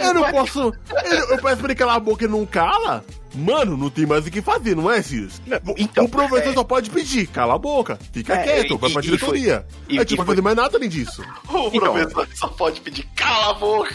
[0.00, 0.60] Eu não posso...
[1.04, 3.02] Eu, eu peço pra ele calar a boca e não cala.
[3.34, 5.40] Mano, não tem mais o que fazer, não é, Cis?
[5.78, 8.90] então, o professor é- só pode pedir, cala a boca, fica É, quieto, e- vai
[8.90, 9.66] pra e- e diretoria.
[9.86, 11.22] foi- e- a gente e não vai fazer mais nada além disso.
[11.48, 11.92] O Então.
[11.92, 13.94] professor só pode pedir cala a boca.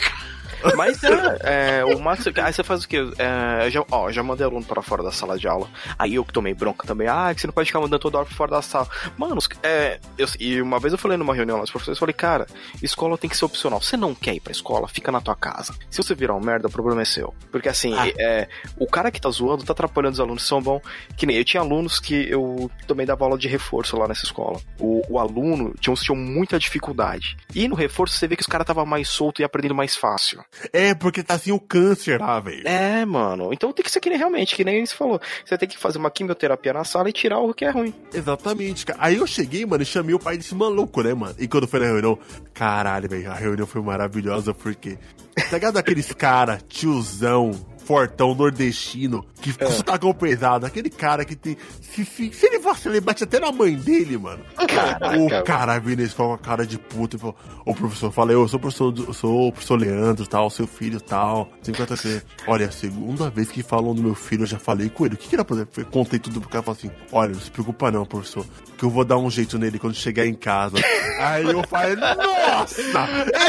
[0.75, 2.33] Mas é, é, o máximo.
[2.41, 2.99] Aí você faz o quê?
[3.17, 5.67] É, já, ó, já mandei aluno para fora da sala de aula.
[5.97, 7.07] Aí eu que tomei bronca também.
[7.07, 8.87] Ah, que você não pode ficar mandando toda hora pra fora da sala.
[9.17, 11.99] Mano, os- é, eu, e uma vez eu falei numa reunião lá dos professores, eu
[11.99, 12.47] falei, cara,
[12.81, 13.81] escola tem que ser opcional.
[13.81, 15.73] Você não quer ir pra escola, fica na tua casa.
[15.89, 17.33] Se você virar um merda, o problema é seu.
[17.51, 18.07] Porque assim, Ah.
[18.17, 18.47] é,
[18.77, 20.81] o cara que tá zoando tá atrapalhando os alunos que são bons.
[21.17, 24.59] Que nem eu tinha alunos que eu também dava aula de reforço lá nessa escola.
[24.79, 27.37] O, o aluno tinha uns que tinham muita dificuldade.
[27.53, 30.43] E no reforço você vê que os caras tava mais solto e aprendendo mais fácil.
[30.71, 32.67] É, porque tá assim o câncer lá, velho.
[32.67, 33.51] É, mano.
[33.51, 35.19] Então tem que ser que nem realmente, que nem você falou.
[35.45, 37.93] Você tem que fazer uma quimioterapia na sala e tirar o que é ruim.
[38.13, 38.99] Exatamente, cara.
[39.01, 41.35] Aí eu cheguei, mano, e chamei o pai desse maluco, né, mano?
[41.39, 42.17] E quando foi na reunião,
[42.53, 44.97] caralho, velho, a reunião foi maravilhosa porque.
[45.35, 47.51] Tá ligado aqueles cara, tiozão,
[47.85, 49.65] fortão, nordestino, que É.
[49.99, 51.57] com pesado, aquele cara que tem.
[51.81, 54.43] Se, se, se ele vacilar, ele bate até na mãe dele, mano.
[54.67, 58.35] Caraca, o cara na escola com a cara de puta e falou: Ô professor, falei,
[58.35, 61.51] eu sou o professor, sou o professor Leandro, tal, seu filho tal.
[61.61, 62.21] 50 assim.
[62.47, 65.15] Olha, a segunda vez que falam do meu filho, eu já falei com ele.
[65.15, 65.85] O que, que era pra fazer?
[65.85, 68.45] Contei tudo pro cara e falei assim: Olha, não se preocupa não, professor.
[68.77, 70.77] Que eu vou dar um jeito nele quando chegar em casa.
[71.19, 72.81] Aí eu falei, nossa!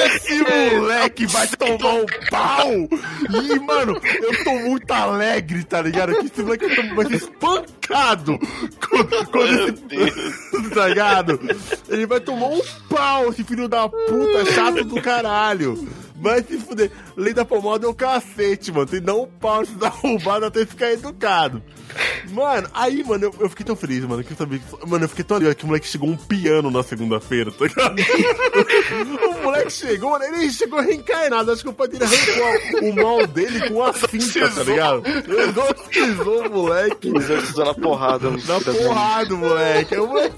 [0.06, 2.70] Esse moleque vai tomar um pau!
[3.42, 6.14] E, mano, eu tô muito alegre, tá ligado?
[6.14, 8.38] Que esse moleque vai ser espancado
[8.88, 11.40] quando, quando esse tá ligado?
[11.88, 15.87] Ele vai tomar um pau, esse filho da puta chato do caralho.
[16.16, 16.90] Vai se fuder.
[17.16, 18.87] Lei da pomada é o cacete, mano.
[18.87, 21.62] Tem que dar um pau se derrubar até ficar educado.
[22.30, 24.61] Mano, aí, mano, eu, eu fiquei tão feliz, mano, que eu sabia.
[24.87, 27.96] Mano, eu fiquei tão ligado que o moleque chegou um piano na segunda-feira, tá ligado?
[29.40, 31.52] o moleque chegou, mano, ele chegou reencarnado.
[31.52, 35.02] Acho que o pai dele arrancou o mal dele com a cinta, tá ligado?
[35.07, 37.09] Exorcizou o moleque.
[37.16, 38.30] Exorcizou na porrada.
[38.30, 39.96] Na porrada, moleque.
[39.96, 40.37] O moleque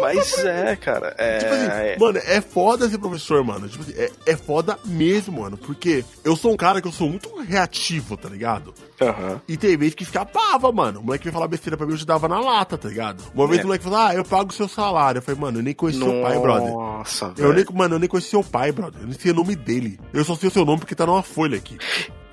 [0.00, 1.14] Mas é, cara.
[1.18, 3.68] É, Tipo assim, é- mano, é foda ser professor, mano.
[3.68, 5.56] Tipo assim, é, é foda mesmo, mano.
[5.56, 8.74] Porque eu sou um cara que eu sou muito reativo, tá ligado?
[9.00, 9.40] Aham.
[9.46, 11.00] E tem vezes que escapava, mano.
[11.00, 13.22] O moleque veio falar besteira pra mim, eu te dava na lata, tá ligado?
[13.34, 13.62] Uma vez É.
[13.62, 15.18] o moleque falou, ah, eu pago o seu salário.
[15.18, 16.72] Eu falei, mano, eu nem conheci seu pai, brother.
[16.72, 19.00] Nossa, Eu nem, mano, eu nem conheci seu pai, brother.
[19.00, 19.98] Eu nem sei o nome dele.
[20.12, 21.78] Eu só sei o seu nome porque tá numa folha aqui.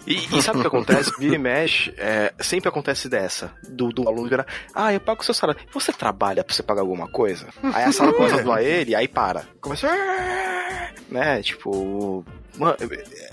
[0.05, 1.11] E, e sabe o que acontece?
[1.17, 3.51] Vira e mexe, é, sempre acontece dessa.
[3.67, 5.61] Do, do aluno virar, ah, eu pago o seu salário.
[5.73, 7.47] Você trabalha pra você pagar alguma coisa?
[7.73, 9.43] Aí a sala começa a zoar ele, aí para.
[9.59, 9.87] Começa.
[11.07, 11.41] Né?
[11.43, 12.25] Tipo.
[12.57, 12.75] Mano,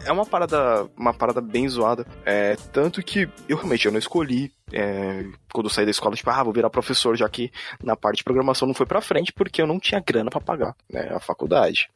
[0.05, 0.87] é uma parada.
[0.97, 2.07] Uma parada bem zoada.
[2.25, 4.53] É, tanto que eu realmente eu não escolhi.
[4.73, 7.51] é, quando eu saí da escola, tipo, ah, vou virar professor, já que
[7.83, 10.75] na parte de programação não foi pra frente, porque eu não tinha grana pra pagar,
[10.91, 11.09] né?
[11.15, 11.89] A faculdade.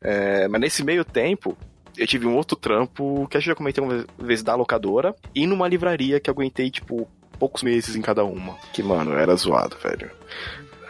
[0.00, 1.56] É, mas nesse meio tempo,
[1.96, 5.46] eu tive um outro trampo que acho que já comentei uma vez da locadora e
[5.46, 8.54] numa livraria que eu aguentei, tipo, poucos meses em cada uma.
[8.72, 10.10] Que, mano, era zoado, velho.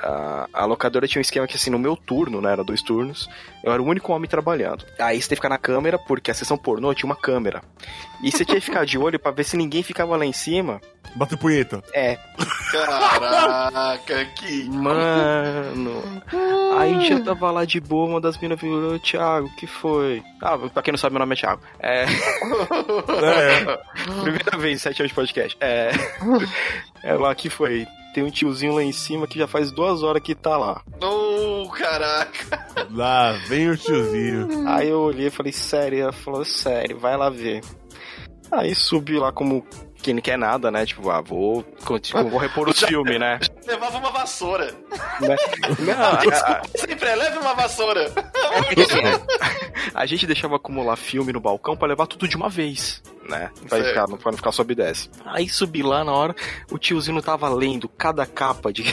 [0.04, 2.52] A, a locadora tinha um esquema que, assim, no meu turno, né?
[2.52, 3.28] Era dois turnos,
[3.62, 4.84] eu era o único homem trabalhando.
[4.98, 7.62] Aí você tem que ficar na câmera, porque a sessão pornô tinha uma câmera.
[8.22, 10.80] E você tinha que ficar de olho pra ver se ninguém ficava lá em cima.
[11.16, 11.82] Bate punheta.
[11.94, 12.18] É,
[12.72, 14.64] Caraca, que.
[14.68, 16.02] mano.
[16.76, 20.22] Aí dia eu tava lá de boa, uma das minas falou, Thiago, o que foi?
[20.42, 21.62] Ah, pra quem não sabe, meu nome é Thiago.
[21.78, 22.04] É.
[22.04, 23.78] É.
[24.22, 25.56] Primeira vez, sete anos de podcast.
[25.60, 25.90] É.
[27.02, 27.86] É lá que foi.
[28.14, 30.80] Tem um tiozinho lá em cima que já faz duas horas que tá lá.
[31.02, 32.64] Oh, caraca.
[32.92, 34.68] Lá vem o tiozinho.
[34.68, 35.98] Aí eu olhei e falei, sério?
[35.98, 37.60] Ela falou, sério, vai lá ver.
[38.52, 39.66] Aí subi lá como
[40.04, 40.84] quem não quer nada, né?
[40.84, 41.64] Tipo, ah, vou,
[42.00, 43.40] tipo, vou repor o filme, né?
[43.66, 44.66] Levava uma vassoura.
[45.20, 45.36] Né?
[45.80, 45.94] Não,
[46.30, 48.12] a, Sempre é, leve uma vassoura.
[49.94, 53.50] a- a gente deixava acumular filme no balcão pra levar tudo de uma vez, né?
[53.68, 55.08] Pra, ficar, pra não ficar sobe e desce.
[55.24, 56.34] Aí subi lá na hora,
[56.70, 58.84] o tiozinho tava lendo cada capa de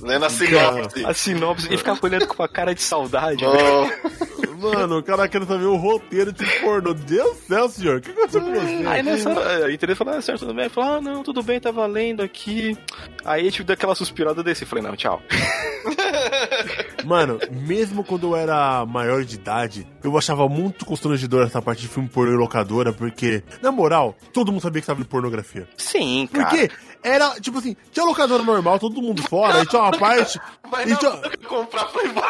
[0.00, 1.04] Lendo a sinopse.
[1.06, 3.44] a sinopse e ficava olhando com uma cara de saudade.
[3.44, 6.94] Oh, Mano, o cara querendo saber o roteiro de pornô.
[6.94, 7.96] Deus do céu, senhor.
[7.98, 8.86] O que aconteceu com você?
[8.86, 10.68] Aí nessa hora, a internet falou, ah, certo, tudo bem?
[10.68, 12.76] Falou, ah, não, tudo bem, tava lendo aqui.
[13.24, 14.64] Aí, tipo, deu aquela suspirada desci.
[14.64, 15.20] Falei, não, tchau.
[17.04, 21.88] Mano, mesmo quando eu era maior de idade, eu achava muito constrangedor essa parte de
[21.88, 25.68] filme pornô em locadora, porque, na moral, todo mundo sabia que tava em pornografia.
[25.76, 26.48] Sim, cara.
[26.48, 26.70] Porque
[27.02, 30.38] era, tipo assim, tinha locadora normal, todo mundo fora, aí tinha uma parte.
[30.70, 32.22] Mas e não, tinha- comprar Playboy.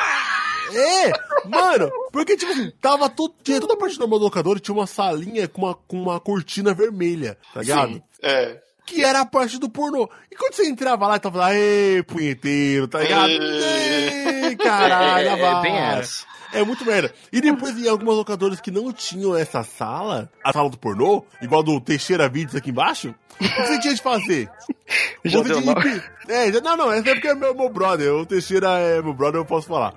[0.74, 1.12] É,
[1.48, 3.35] mano, porque, tipo assim, tava tudo.
[3.42, 6.20] Tinha toda a parte normal do locador e tinha uma salinha com uma, com uma
[6.20, 7.92] cortina vermelha, tá ligado?
[7.94, 8.61] Sim, é.
[8.85, 10.11] Que era a parte do pornô.
[10.30, 13.30] E quando você entrava lá e tava lá, ê, punheteiro, tá ligado?
[13.30, 15.62] Ê, caralho, é, é vai.
[15.62, 16.26] bem essa.
[16.53, 17.12] É muito merda.
[17.33, 21.62] E depois em algumas locadoras que não tinham essa sala, a sala do pornô, igual
[21.62, 24.51] do Teixeira Vídeos aqui embaixo, o que você tinha de fazer?
[25.25, 28.12] Já Você tinha de É, já- não, não, essa é porque é meu, meu brother.
[28.15, 29.95] O Teixeira é meu brother, eu posso falar.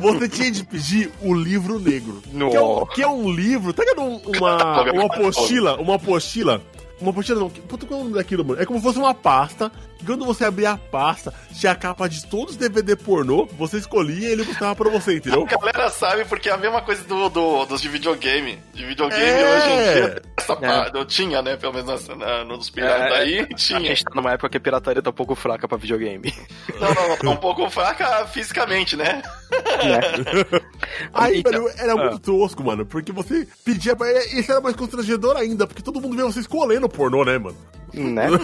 [0.00, 2.22] Você tinha de pedir o livro negro.
[2.22, 4.02] Que é, um, que é um livro, tá ligado?
[4.02, 6.62] Um- Uma, uma apostila, uma apostila.
[7.00, 8.60] Uma apostila não, puta, qual é o nome daquilo, mano?
[8.62, 12.08] É como se fosse uma pasta, que quando você abria a pasta, tinha a capa
[12.08, 15.42] de todos os DVD pornô, você escolhia e ele mostrava pra você, entendeu?
[15.50, 18.58] A galera sabe porque é a mesma coisa do, do- dos de videogame.
[18.74, 19.56] De videogame É.
[19.56, 20.22] hoje em dia.
[20.38, 20.90] Essa É.
[20.98, 21.56] Eu tinha, né?
[21.56, 23.80] Pelo menos na, na, nos piratas aí, A tinha.
[23.80, 26.32] gente tá numa época que a pirataria tá um pouco fraca pra videogame.
[26.80, 29.22] Não, não, não, tá um pouco fraca fisicamente, né?
[31.12, 34.76] Aí, Então, velho, era muito tosco, mano, porque você pedia pra ele, isso era mais
[34.76, 37.56] constrangedor ainda, porque todo mundo via você escolhendo pornô, né, mano?
[37.94, 38.28] Né?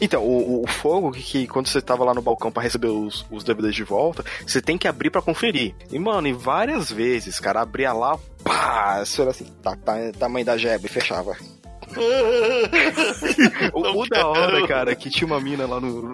[0.00, 3.26] Então, o, o fogo que, que quando você tava lá no balcão pra receber os,
[3.30, 5.74] os DVDs de volta, você tem que abrir pra conferir.
[5.90, 10.46] E, mano, e várias vezes, cara, abria lá, pá, isso era assim, tá, tá, tamanho
[10.46, 11.36] da jeba e fechava.
[13.72, 16.12] o, o da hora, cara, que tinha uma mina lá no,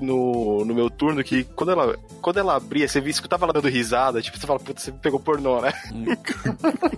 [0.00, 4.22] no, no meu turno que quando ela, quando ela abria, você escutava ela dando risada,
[4.22, 5.72] tipo, você fala, puta, você pegou pornô, né?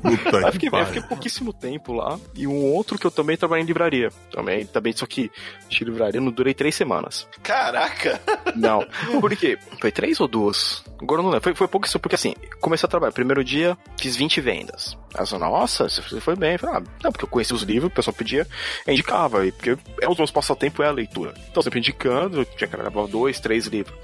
[0.03, 2.19] Puta Aí eu fiquei, eu fiquei pouquíssimo tempo lá.
[2.35, 4.11] E um outro que eu também trabalhei em livraria.
[4.31, 5.31] Também, também, só que
[5.69, 7.29] de livraria não durei três semanas.
[7.43, 8.21] Caraca!
[8.57, 8.85] Não.
[9.21, 9.59] Por quê?
[9.81, 10.85] Foi três ou duas?
[11.03, 11.43] Agora não lembro.
[11.43, 13.13] Foi, foi pouco isso, porque assim, comecei a trabalhar.
[13.13, 14.97] Primeiro dia, fiz 20 vendas.
[15.15, 16.53] Aí eu nossa, você foi bem.
[16.53, 18.47] Eu falei, ah, não, porque eu conheci os livros, o pessoal pedia,
[18.87, 19.39] indicava.
[19.53, 21.35] Porque é os meus passatempos é a leitura.
[21.51, 23.97] Então, sempre indicando, tinha que gravar dois, três livros.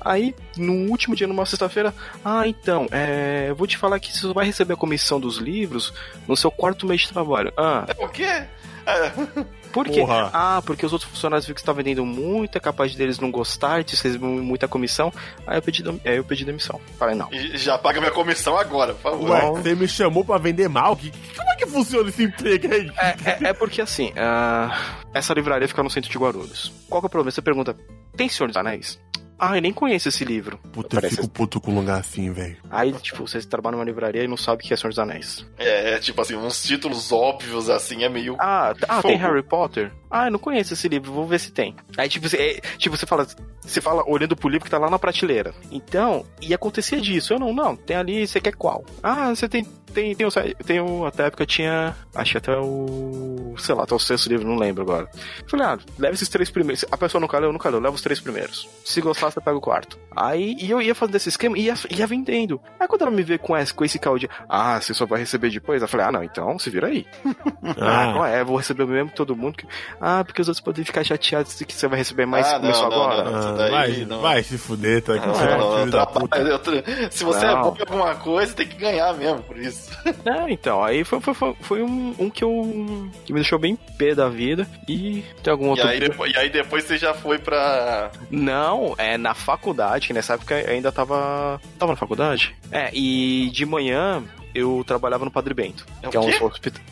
[0.00, 4.32] Aí, no último dia, numa sexta-feira, ah, então, é, eu vou te falar que você
[4.34, 5.94] vai receber a comissão dos livros
[6.28, 7.52] no seu quarto mês de trabalho.
[7.56, 7.86] Ah.
[7.98, 8.44] O quê?
[9.74, 10.00] Por quê?
[10.00, 10.30] Porra.
[10.32, 13.82] Ah, porque os outros funcionários viram que estão vendendo muito, é capaz deles não gostar,
[13.82, 15.12] de receber muita comissão.
[15.44, 16.80] Aí eu pedi, aí eu pedi demissão.
[16.96, 17.28] Falei, não.
[17.32, 19.30] E já paga minha comissão agora, por favor.
[19.30, 20.96] Ué, você me chamou pra vender mal?
[20.96, 22.88] Como é que funciona esse emprego aí?
[22.96, 24.72] É, é, é porque assim, uh,
[25.12, 26.72] essa livraria fica no centro de Guarulhos.
[26.88, 27.32] Qual que é o problema?
[27.32, 27.76] Você pergunta,
[28.16, 29.00] tem Senhor dos Anéis?
[29.38, 30.58] Ah, eu nem conheço esse livro.
[30.72, 32.56] Puta, eu fico puto com um lugar assim, velho.
[32.70, 35.44] Aí, tipo, você trabalha numa livraria e não sabe o que é Senhor dos Anéis.
[35.58, 38.36] É, tipo assim, uns títulos óbvios, assim, é meio...
[38.38, 39.92] Ah, ah tem Harry Potter?
[40.10, 41.74] Ah, eu não conheço esse livro, vou ver se tem.
[41.96, 43.26] Aí, tipo, você, é, tipo, você fala,
[43.60, 45.52] você fala olhando pro livro que tá lá na prateleira.
[45.70, 47.32] Então, e acontecia disso.
[47.32, 48.84] Eu não, não, tem ali, você quer qual?
[49.02, 50.30] Ah, você tem tem, tem, o,
[50.66, 54.28] tem o, até a época tinha, acho que até o, sei lá, até o sexto
[54.28, 55.08] livro, não lembro agora.
[55.46, 56.84] Falei, ah, leva esses três primeiros.
[56.90, 58.68] A pessoa nunca leu, nunca leu, leva os três primeiros.
[58.84, 59.98] Se gostar, você pega o quarto.
[60.16, 62.60] Aí, e eu ia fazendo esse esquema e ia, ia vendendo.
[62.78, 65.20] Aí quando ela me vê com esse, com esse caldo de, ah, você só vai
[65.20, 67.06] receber depois, eu falei, ah, não, então se vira aí.
[67.80, 69.56] ah, não é, vou receber mesmo todo mundo.
[69.56, 69.66] Que,
[70.00, 73.02] ah, porque os outros podem ficar chateados que você vai receber mais ah, começou não,
[73.02, 73.30] agora.
[73.30, 75.26] Não, não, vai, vai se fuder, tá aqui.
[75.26, 79.92] Não, não, se você é bom em alguma coisa, tem que ganhar mesmo por isso.
[80.24, 83.10] É, então, aí foi, foi, foi, foi um, um, que eu.
[83.24, 84.66] que me deixou bem pé da vida.
[84.88, 85.86] E tem algum outro.
[85.86, 88.10] E aí, depois, e aí depois você já foi pra.
[88.30, 91.60] Não, é na faculdade, que nessa época ainda tava.
[91.78, 92.54] Tava na faculdade?
[92.70, 94.22] É, e de manhã
[94.54, 95.86] eu trabalhava no Padre Bento.
[96.02, 96.82] É que é um hospital.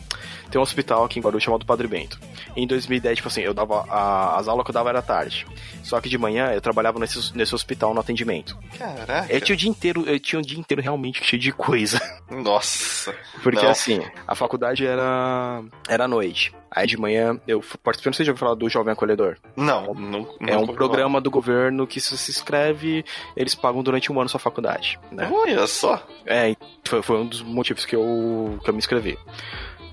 [0.53, 2.19] Tem um hospital aqui em Guarulhos chamado Padre Bento.
[2.55, 3.87] Em 2010, tipo assim, eu dava.
[3.89, 5.47] A, as aulas que eu dava era tarde.
[5.81, 8.55] Só que de manhã eu trabalhava nesse, nesse hospital no atendimento.
[8.77, 9.33] Caraca.
[9.33, 11.99] Eu tinha o dia inteiro, eu tinha o dia inteiro realmente cheio de coisa.
[12.29, 13.15] Nossa.
[13.41, 13.71] Porque não.
[13.71, 15.63] assim, a faculdade era.
[15.89, 16.53] era à noite.
[16.69, 19.37] Aí de manhã eu participei, não sei se já falar do Jovem Acolhedor.
[19.55, 20.27] Não, não.
[20.47, 24.39] É um programa do governo que se, se inscreve, eles pagam durante um ano sua
[24.39, 24.99] faculdade.
[25.11, 25.29] Né?
[25.31, 26.03] Olha só.
[26.25, 29.17] É, foi, foi um dos motivos que eu, que eu me inscrevi.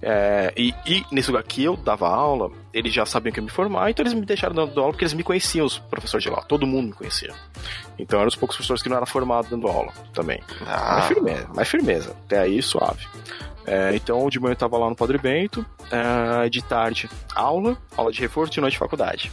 [0.03, 3.47] É, e, e, nesse lugar que eu dava aula, eles já sabiam que eu ia
[3.47, 6.31] me formar, então eles me deixaram dando aula porque eles me conheciam, os professores de
[6.31, 6.43] lá.
[6.43, 7.33] Todo mundo me conhecia.
[7.99, 10.41] Então eram os poucos professores que não eram formados dando aula também.
[10.67, 10.99] Ah.
[10.99, 12.17] Mais firmeza, mais firmeza.
[12.27, 13.07] Até aí, suave.
[13.67, 18.11] É, então, de manhã eu tava lá no Padre Bento, é, de tarde, aula, aula
[18.11, 19.31] de reforço, de noite faculdade.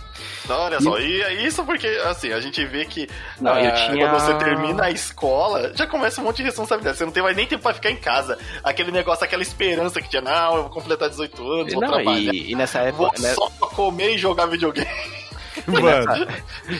[0.47, 0.83] Não, olha e...
[0.83, 3.09] só, e é isso porque, assim, a gente vê que
[3.39, 4.07] não, é, tinha...
[4.07, 6.97] quando você termina a escola, já começa um monte de responsabilidade.
[6.97, 8.37] Você não tem mais nem tempo pra ficar em casa.
[8.63, 12.33] Aquele negócio, aquela esperança que tinha, não, eu vou completar 18 anos, vou não, trabalhar.
[12.33, 13.19] E, e nessa época.
[13.27, 13.33] Né...
[13.33, 14.87] só comer e jogar videogame.
[15.65, 16.27] Mano.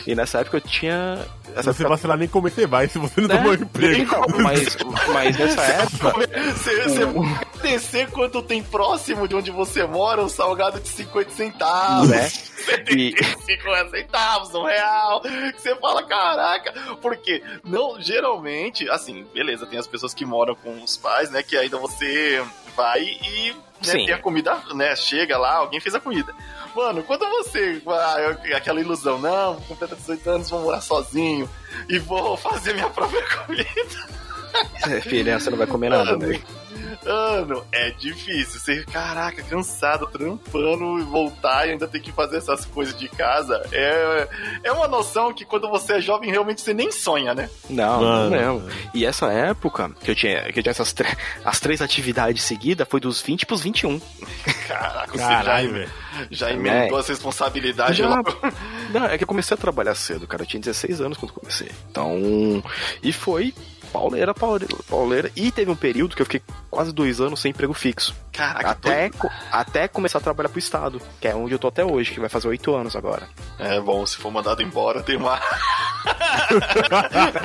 [0.06, 1.18] E nessa, época eu tinha.
[1.54, 1.88] Essa você época...
[1.88, 3.36] vacilar nem como você vai se você não né?
[3.36, 4.14] tomou emprego.
[4.42, 4.76] Mas,
[5.12, 6.12] mas nessa época.
[6.54, 11.30] Você, você pode descer quanto tem próximo de onde você mora um salgado de 50
[11.30, 12.08] centavos.
[12.08, 12.30] Né?
[12.58, 13.90] 75 e...
[13.90, 15.22] centavos, um real.
[15.56, 20.96] Você fala, caraca, porque não, geralmente, assim, beleza, tem as pessoas que moram com os
[20.96, 21.42] pais, né?
[21.42, 22.44] Que ainda você
[22.76, 23.54] vai e
[23.86, 24.94] né, tem a comida, né?
[24.96, 26.34] Chega lá, alguém fez a comida.
[26.74, 27.82] Mano, quando você.
[27.86, 31.48] Ah, aquela ilusão, não, vou completar 18 anos, vou morar sozinho
[31.88, 34.18] e vou fazer minha própria comida.
[34.88, 36.42] É, filha, você não vai comer nada, velho.
[37.04, 38.60] Mano, é difícil.
[38.60, 43.62] Você, caraca, cansado, trampando e voltar e ainda ter que fazer essas coisas de casa.
[43.72, 44.28] É,
[44.64, 47.48] é uma noção que quando você é jovem, realmente você nem sonha, né?
[47.68, 48.36] Não, Mano.
[48.36, 48.68] não.
[48.94, 50.94] E essa época que eu tinha, que eu tinha essas
[51.44, 54.00] as três atividades seguidas foi dos 20 pros 21.
[54.66, 55.90] Caraca, Caralho, velho.
[56.30, 57.00] Já emendou é.
[57.00, 58.34] as responsabilidades já, logo.
[58.90, 60.42] Não, é que eu comecei a trabalhar cedo, cara.
[60.42, 61.70] Eu tinha 16 anos quando comecei.
[61.90, 62.62] Então.
[63.02, 63.54] E foi
[63.88, 65.32] pauleira, pauleira, pauleira.
[65.34, 68.14] E teve um período que eu fiquei quase dois anos sem emprego fixo.
[68.32, 71.84] Caraca, até, co até começar a trabalhar pro Estado, que é onde eu tô até
[71.84, 73.28] hoje, que vai fazer oito anos agora.
[73.58, 75.36] É bom, se for mandado embora, tem uma.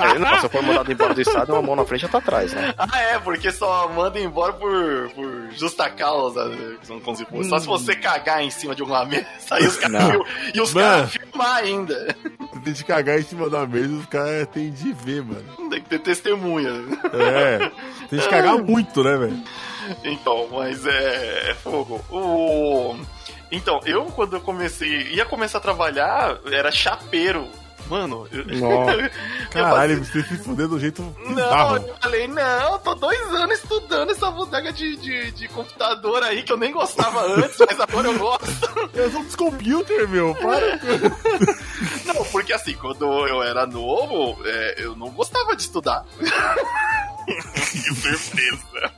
[0.05, 2.19] é, não, se eu for mandado embora do Estado, uma mão na frente e outra
[2.19, 2.73] atrás, né?
[2.77, 6.49] Ah, é, porque só manda embora por, por justa causa.
[6.49, 6.77] Né?
[7.31, 7.43] Hum.
[7.43, 9.25] Só se você cagar em cima de alguma mesa
[9.59, 10.21] e os caras
[10.53, 12.15] e os caras filmar ainda.
[12.63, 15.69] Tem de cagar em cima da mesa, os caras têm de ver, mano.
[15.69, 16.71] Tem que ter testemunha.
[17.13, 17.71] É.
[18.09, 19.43] Tem de cagar muito, né, velho?
[20.03, 22.01] Então, mas é, é fogo.
[22.09, 22.95] O.
[23.51, 27.47] Então, eu quando eu comecei, ia começar a trabalhar, era chapeiro.
[27.87, 28.43] Mano, eu...
[29.51, 31.79] Caralho, eu você se fuder do jeito bizarro.
[31.79, 36.43] Não, eu falei, não, tô dois anos estudando essa bodega de, de, de, computador aí
[36.43, 38.73] que eu nem gostava antes, mas agora eu gosto.
[38.93, 40.79] Eu sou descomputer, meu, para.
[42.05, 46.05] não, porque assim, quando eu era novo, é, eu não gostava de estudar.
[47.25, 48.93] que surpresa.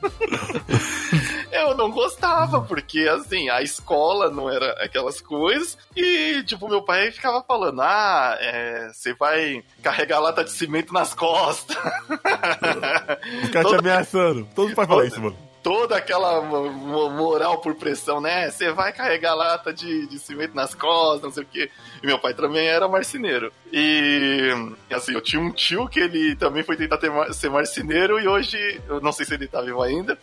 [1.56, 5.78] Eu não gostava, porque assim, a escola não era aquelas coisas.
[5.96, 11.14] E, tipo, meu pai ficava falando: ah, é, você vai carregar lata de cimento nas
[11.14, 11.76] costas.
[13.42, 14.48] Ficar te ameaçando.
[14.54, 18.48] Todo pai fala isso, mano toda aquela moral por pressão, né?
[18.48, 21.68] Você vai carregar lata de, de cimento nas costas, não sei o quê.
[22.00, 23.52] E meu pai também era marceneiro.
[23.72, 24.48] E
[24.88, 28.80] assim, eu tinha um tio que ele também foi tentar ter, ser marceneiro e hoje,
[28.88, 30.16] eu não sei se ele tá vivo ainda,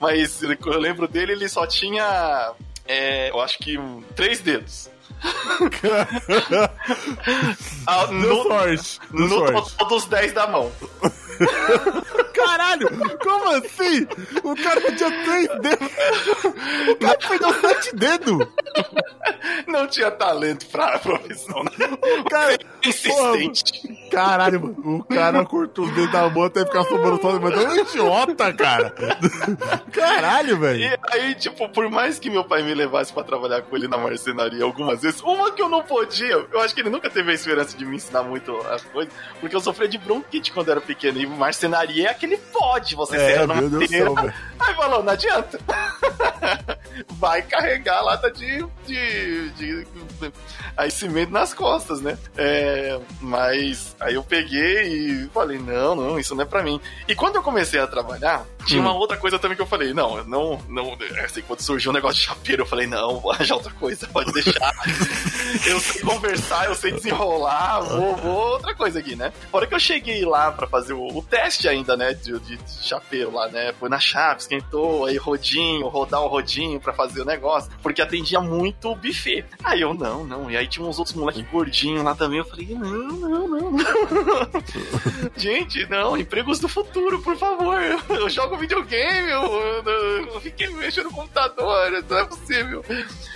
[0.00, 2.50] mas eu lembro dele, ele só tinha,
[2.84, 4.90] é, eu acho que um, três dedos.
[7.86, 9.00] ah, no, sorte.
[9.12, 10.72] No, no total dos 10 da mão.
[12.38, 14.06] Caralho, como assim?
[14.44, 15.88] O cara tinha três dedos.
[16.88, 18.48] O cara perdeu sete dedos.
[19.66, 21.64] Não tinha talento pra profissão.
[21.64, 21.88] Né?
[22.20, 22.58] O cara.
[22.84, 23.82] Insistente.
[23.82, 24.98] Porra, caralho, mano.
[24.98, 27.40] O cara cortou os dedos da mão até ficar sobrando todo.
[27.40, 28.94] Mas é um idiota, cara.
[29.92, 30.80] Caralho, velho.
[30.80, 33.98] E aí, tipo, por mais que meu pai me levasse pra trabalhar com ele na
[33.98, 37.34] marcenaria algumas vezes, uma que eu não podia, eu acho que ele nunca teve a
[37.34, 41.18] esperança de me ensinar muito as coisas, porque eu sofria de bronquite quando era pequeno.
[41.20, 44.14] E marcenaria é aquele pode você é, ser meu Deus céu,
[44.58, 45.58] Aí falou, não adianta.
[47.10, 50.32] Vai carregar a lata de, de, de, de
[50.76, 52.18] aí cimento nas costas, né?
[52.36, 56.80] É, mas aí eu peguei e falei, não, não, isso não é pra mim.
[57.06, 58.84] E quando eu comecei a trabalhar, tinha hum.
[58.84, 62.20] uma outra coisa também que eu falei, não, não, não, assim, quando surgiu um negócio
[62.20, 64.72] de chapeiro, eu falei, não, vou arranjar outra coisa, pode deixar.
[65.66, 69.32] eu sei conversar, eu sei desenrolar, vou, vou outra coisa aqui, né?
[69.52, 73.32] Hora que eu cheguei lá pra fazer o, o teste ainda, né, de, de, chapeiro
[73.32, 77.70] lá, né, foi na chave, esquentou, aí rodinho, rodar o rodinho pra fazer o negócio,
[77.82, 79.44] porque atendia muito o buffet.
[79.62, 82.38] Aí eu, não, não, e aí tinha uns outros moleques gordinhos lá também.
[82.38, 83.76] Eu falei, não, não, não.
[85.36, 87.78] Gente, não, empregos do futuro, por favor.
[88.08, 92.84] Eu jogo videogame, eu, eu, eu fiquei mexendo no computador, não é possível.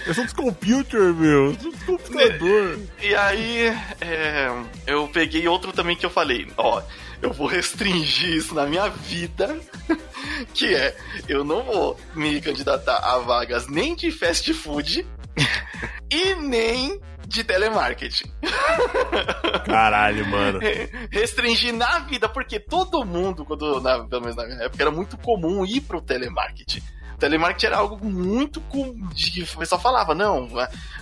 [0.06, 1.46] Eu sou dos computer, meu.
[1.46, 2.78] Eu sou dos computador.
[3.00, 3.66] E, e aí,
[4.00, 4.50] é,
[4.86, 6.82] eu peguei outro também que eu falei, ó
[7.22, 9.58] eu vou restringir isso na minha vida,
[10.52, 10.96] que é,
[11.28, 15.06] eu não vou me candidatar a vagas nem de fast food
[16.10, 18.30] e nem de telemarketing.
[19.64, 20.58] Caralho, mano.
[21.10, 25.16] Restringir na vida, porque todo mundo, quando, na, pelo menos na minha época, era muito
[25.16, 26.82] comum ir pro telemarketing
[27.22, 29.08] telemarketing era algo muito comum.
[29.14, 30.48] Que o pessoal falava, não,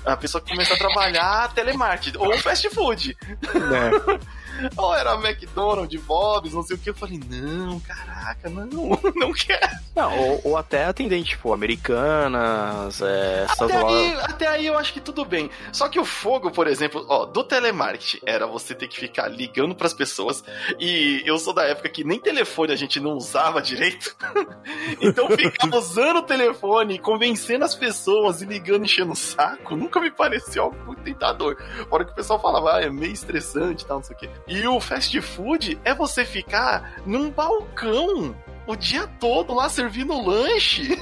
[0.04, 3.16] a, pessoa que começa a trabalhar telemarketing, ou fast food.
[3.42, 4.40] É.
[4.76, 6.90] Ou era McDonald's, Bob's, não sei o que.
[6.90, 8.66] Eu falei, não, caraca, não,
[9.16, 9.70] não quero.
[9.94, 15.00] Não, ou, ou até atendente, tipo, americanas, é, até aí, até aí eu acho que
[15.00, 15.50] tudo bem.
[15.72, 19.74] Só que o fogo, por exemplo, ó, do telemarketing era você ter que ficar ligando
[19.74, 20.44] pras pessoas.
[20.78, 24.16] E eu sou da época que nem telefone a gente não usava direito.
[25.00, 29.76] então ficava usando o telefone, convencendo as pessoas e ligando, enchendo o saco.
[29.76, 31.56] Nunca me pareceu algo muito tentador.
[31.90, 34.30] Hora que o pessoal falava, ah, é meio estressante e tal, não sei o quê.
[34.46, 38.34] E o fast food é você ficar num balcão
[38.66, 40.96] o dia todo lá servindo lanche.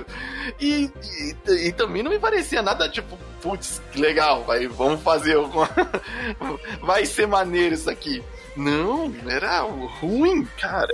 [0.60, 0.90] e,
[1.48, 5.68] e, e, também não me parecia nada tipo, putz, que legal, vai, vamos fazer alguma.
[6.80, 8.22] vai ser maneiro isso aqui.
[8.56, 10.92] Não, era ruim, cara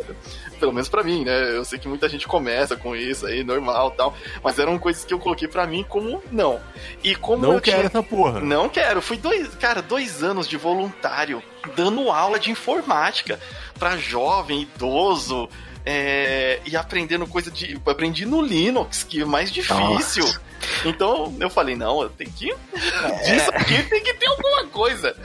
[0.65, 1.55] pelo menos para mim, né?
[1.55, 5.13] Eu sei que muita gente começa com isso aí, normal tal, mas eram coisas que
[5.13, 6.59] eu coloquei para mim como não.
[7.03, 7.87] E como não quero tinha...
[7.87, 8.41] essa porra.
[8.41, 9.03] Não quero.
[9.03, 11.43] Fui dois, cara, dois anos de voluntário
[11.77, 13.39] dando aula de informática
[13.79, 15.51] para jovem, idoso,
[15.85, 17.79] é, e aprendendo coisa de.
[17.85, 20.25] Aprendi no Linux, que é mais difícil.
[20.25, 20.41] Nossa.
[20.85, 22.51] Então eu falei, não, eu tenho que.
[22.51, 23.23] É.
[23.23, 25.17] Disso aqui tem que ter alguma coisa.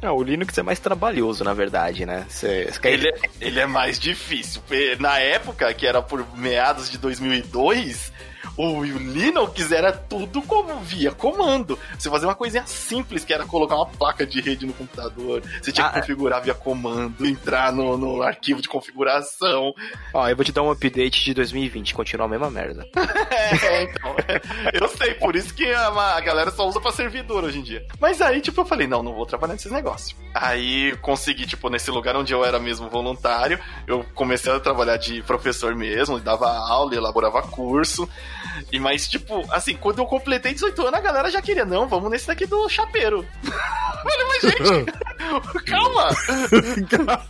[0.00, 2.26] Não, o Linux é mais trabalhoso, na verdade, né?
[2.28, 4.62] Cê, cê ele, é, ele é mais difícil.
[4.98, 8.11] Na época, que era por meados de 2002,
[8.56, 11.78] o Linux era tudo como via comando.
[11.98, 15.42] Você fazia uma coisinha simples, que era colocar uma placa de rede no computador.
[15.60, 16.00] Você tinha ah, que é.
[16.00, 19.74] configurar via comando, entrar no, no arquivo de configuração.
[20.12, 22.86] Ó, eu vou te dar um update de 2020, continua a mesma merda.
[23.62, 24.14] é, então.
[24.72, 27.86] eu sei, por isso que a, a, galera só usa pra servidor hoje em dia.
[28.00, 30.14] Mas aí, tipo, eu falei, não, não vou trabalhar nesses negócios.
[30.34, 35.22] Aí consegui, tipo, nesse lugar onde eu era mesmo voluntário, eu comecei a trabalhar de
[35.22, 38.08] professor mesmo, dava aula, elaborava curso.
[38.70, 42.10] E mas, tipo, assim, quando eu completei 18 anos, a galera já queria, não, vamos
[42.10, 43.26] nesse daqui do chapeiro.
[44.04, 46.08] Olha, mas gente, calma.
[46.88, 47.28] calma!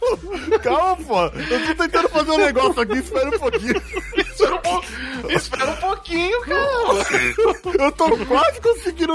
[0.63, 1.25] Calma, pô!
[1.25, 3.83] Eu tô tentando fazer um negócio aqui, espera um pouquinho.
[4.17, 4.85] espera, um po...
[5.29, 7.77] espera um pouquinho, cara.
[7.79, 9.13] Eu tô quase conseguindo.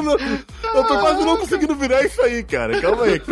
[0.64, 2.80] Eu tô quase não conseguindo virar isso aí, cara.
[2.80, 3.16] Calma aí.
[3.16, 3.32] Aqui.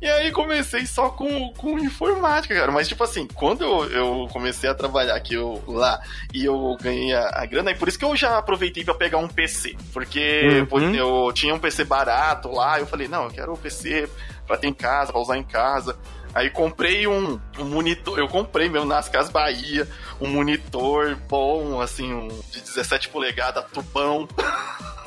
[0.00, 2.72] E, e, aí comecei só com, com informática, cara.
[2.72, 6.00] Mas, tipo assim, quando eu, eu comecei a trabalhar aqui eu, lá
[6.32, 9.18] e eu ganhei a, a grana, e por isso que eu já aproveitei pra pegar
[9.18, 9.76] um PC.
[9.92, 10.94] Porque uhum.
[10.94, 14.08] eu tinha um PC barato lá, eu falei, não, eu quero um PC
[14.46, 15.96] pra ter em casa, pra usar em casa.
[16.34, 19.88] Aí comprei um, um, monitor, eu comprei mesmo nas Casas Bahia,
[20.20, 24.28] um monitor bom, assim, um, de 17 polegadas, tubão.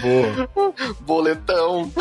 [0.00, 0.74] Boa.
[1.00, 1.92] Boletão.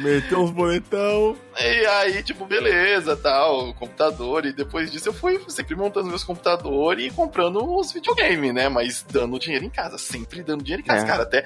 [0.00, 1.36] Meteu uns boletão.
[1.58, 4.46] E aí, tipo, beleza, tal, computador.
[4.46, 8.68] E depois disso eu fui sempre montando meus computadores e comprando os videogames, né?
[8.68, 11.08] Mas dando dinheiro em casa, sempre dando dinheiro em casa, é.
[11.08, 11.22] cara.
[11.24, 11.44] Até,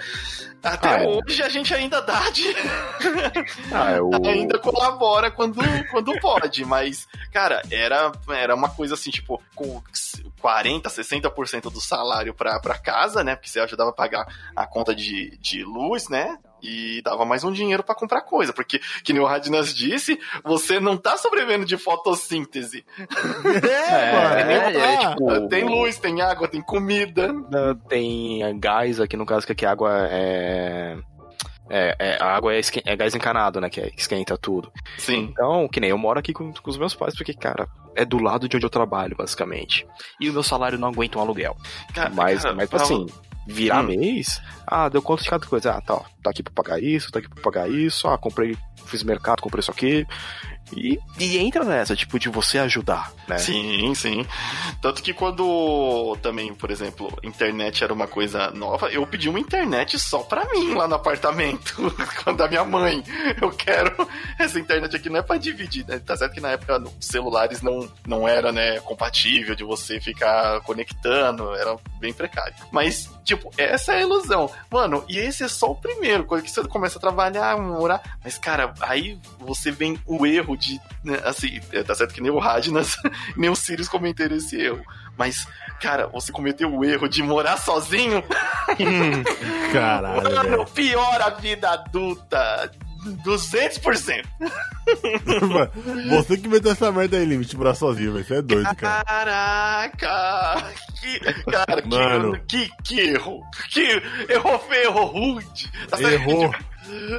[0.62, 1.08] até ah, é.
[1.08, 1.44] hoje é.
[1.44, 2.44] a gente ainda dá de...
[3.72, 4.10] ah, eu...
[4.24, 9.82] É ainda colabora quando, quando pode, mas, cara, era, era uma coisa assim, tipo, com
[10.42, 13.36] 40%, 60% do salário pra, pra casa, né?
[13.36, 14.26] Porque você ajudava a pagar
[14.56, 16.38] a conta de, de luz, né?
[16.62, 20.78] e dava mais um dinheiro para comprar coisa, porque, que nem o Radnas disse, você
[20.78, 22.84] não tá sobrevivendo de fotossíntese.
[23.68, 24.50] É, mano.
[24.50, 27.34] É, é, tipo, tem luz, tem água, tem comida.
[27.88, 30.96] Tem gás aqui, no caso, que aqui a água é...
[31.74, 33.70] É, é, a água é, é, gás encanado, né?
[33.70, 34.70] Que é, esquenta tudo.
[34.98, 35.30] Sim.
[35.32, 38.18] Então, que nem eu moro aqui com, com, os meus pais, porque, cara, é do
[38.18, 39.86] lado de onde eu trabalho, basicamente.
[40.20, 41.56] E o meu salário não aguenta um aluguel.
[41.94, 43.06] Cara, mas, cara, mas assim,
[43.46, 43.88] virar hum.
[43.88, 45.72] mês, ah, deu conta de cada coisa.
[45.72, 48.56] Ah, tá, ó, tá aqui pra pagar isso, tá aqui pra pagar isso, ah, comprei,
[48.86, 50.06] fiz mercado, comprei isso aqui.
[50.74, 53.38] E, e entra nessa, tipo, de você ajudar, né?
[53.38, 54.26] Sim, sim.
[54.80, 59.98] Tanto que quando também, por exemplo, internet era uma coisa nova, eu pedi uma internet
[59.98, 61.94] só pra mim lá no apartamento,
[62.36, 63.02] da minha mãe.
[63.40, 64.08] Eu quero.
[64.38, 65.98] Essa internet aqui não é pra dividir, né?
[65.98, 71.54] Tá certo que na época celulares não, não era, né, compatível de você ficar conectando,
[71.54, 72.54] era bem precário.
[72.70, 74.50] Mas, tipo, essa é a ilusão.
[74.70, 78.18] Mano, e esse é só o primeiro, quando você começa a trabalhar, morar.
[78.24, 80.80] Mas, cara, aí você vem o erro de.
[81.04, 82.96] Né, assim, é, tá certo que nem o Radnas,
[83.36, 84.82] nem o Sirius cometeram esse erro.
[85.16, 85.46] Mas,
[85.80, 88.22] cara, você cometeu o erro de morar sozinho.
[89.72, 90.22] Caralho.
[90.22, 92.70] Mano, pior a vida adulta.
[93.24, 94.24] 200%.
[96.08, 98.24] Você que meteu essa merda aí, limite, morar sozinho, velho.
[98.24, 99.04] Você é doido, cara.
[99.04, 100.72] Caraca!
[101.00, 101.18] Que,
[101.50, 102.38] cara, Mano.
[102.46, 103.40] Que, que, que erro!
[103.70, 105.72] Que errou feio, errou rude.
[105.88, 106.54] Tá errou.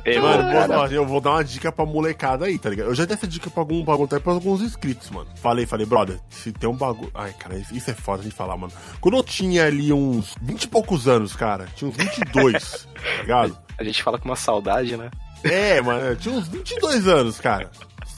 [0.06, 2.88] Ei, mano, posso, eu vou dar uma dica pra molecada aí, tá ligado?
[2.88, 5.28] Eu já dei essa dica pra algum bagulho, pra alguns inscritos, mano.
[5.36, 7.12] Falei, falei, brother, se tem um bagulho.
[7.14, 8.74] Ai, cara, isso é foda de falar, mano.
[9.00, 13.58] Quando eu tinha ali uns 20 e poucos anos, cara, tinha uns 22, tá ligado?
[13.78, 15.10] A gente fala com uma saudade, né?
[15.44, 17.70] É, mano, eu tinha uns 22 anos, cara.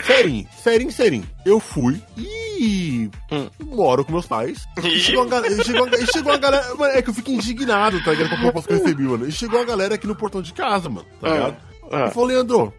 [0.03, 1.27] Serinho, serinho, serinho.
[1.45, 3.49] Eu fui e hum.
[3.59, 4.67] moro com meus pais.
[4.83, 6.75] E chegou uma, galera, chegou, uma, chegou uma galera.
[6.75, 8.29] Mano, é que eu fico indignado, tá ligado?
[8.29, 9.27] Com a proposta que eu recebi, mano.
[9.27, 11.57] E chegou uma galera aqui no portão de casa, mano, tá ah, ligado?
[11.83, 11.99] Ah, ah.
[12.05, 12.73] Eu falei, Leandro,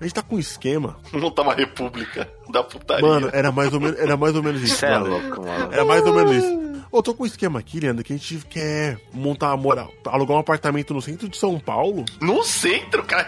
[0.00, 0.96] a gente tá com um esquema.
[1.12, 3.06] Não tá uma república da putaria.
[3.06, 4.84] Mano, era mais ou menos, era mais ou menos isso.
[4.84, 5.72] é louco, mano.
[5.72, 6.68] Era mais ou menos isso.
[6.90, 10.40] Eu tô com um esquema aqui, Leandro, que a gente quer montar, morar, alugar um
[10.40, 12.04] apartamento no centro de São Paulo.
[12.20, 13.26] No centro, cara?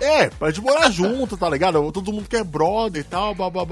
[0.00, 1.90] É, pra gente morar junto, tá ligado?
[1.92, 3.64] Todo mundo quer brother e tal, babá.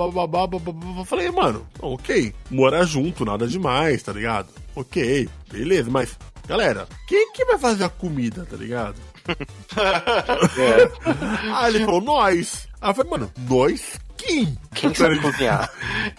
[1.05, 4.49] Falei, mano, ok, morar junto, nada demais, tá ligado?
[4.75, 8.97] Ok, beleza, mas, galera, quem que vai fazer a comida, tá ligado?
[9.29, 10.91] é.
[11.55, 12.69] Aí ele falou, nós.
[12.81, 14.59] Aí eu falei, mano, nós quem?
[14.75, 15.71] Quem sabe cozinhar?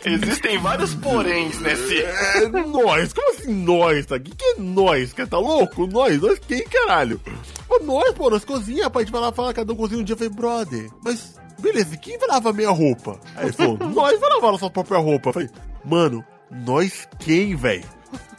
[0.05, 2.01] Existem vários poréns nesse.
[2.01, 4.05] É, nós, como assim nós?
[4.05, 4.19] Tá?
[4.19, 5.13] Que, que é nós?
[5.13, 5.87] Quer tá louco?
[5.87, 6.21] Nós?
[6.21, 7.19] Nós quem, caralho?
[7.67, 9.03] Pô, nós, pô, nós cozinha, rapaz.
[9.03, 10.13] A gente vai lá falar, cada um cozinha um dia.
[10.13, 13.19] Eu falei, brother, mas beleza, quem vai lavar minha roupa?
[13.35, 15.29] Aí ele falou, nós vai lavar nossa própria roupa.
[15.29, 15.49] Eu falei,
[15.83, 17.96] mano, nós quem, velho?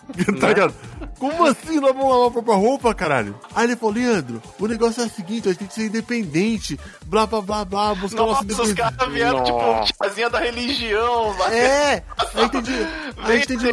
[0.40, 0.74] tá ligado?
[1.18, 3.38] Como assim nós vamos lavar a própria roupa, caralho?
[3.54, 6.78] Aí ele falou, Leandro, o negócio é o seguinte, a gente tem que ser independente,
[7.06, 9.84] blá blá blá blá, buscar nossa, nossa os caras vieram, tipo, nossa.
[9.84, 11.58] tipo, tiazinha da religião, vai.
[11.58, 12.04] É,
[12.34, 12.86] aí entendi.
[13.18, 13.68] Aí entendi.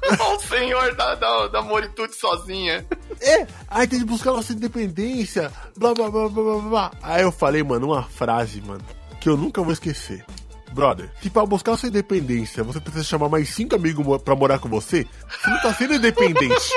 [0.34, 2.84] o senhor da, da, da moritude sozinha.
[3.20, 6.90] É, aí tem que buscar nossa independência, blá blá blá blá blá blá.
[7.02, 8.82] Aí eu falei, mano, uma frase, mano,
[9.20, 10.24] que eu nunca vou esquecer.
[10.72, 14.68] Brother, se pra buscar sua independência você precisa chamar mais cinco amigos pra morar com
[14.68, 16.74] você, você não tá sendo independente.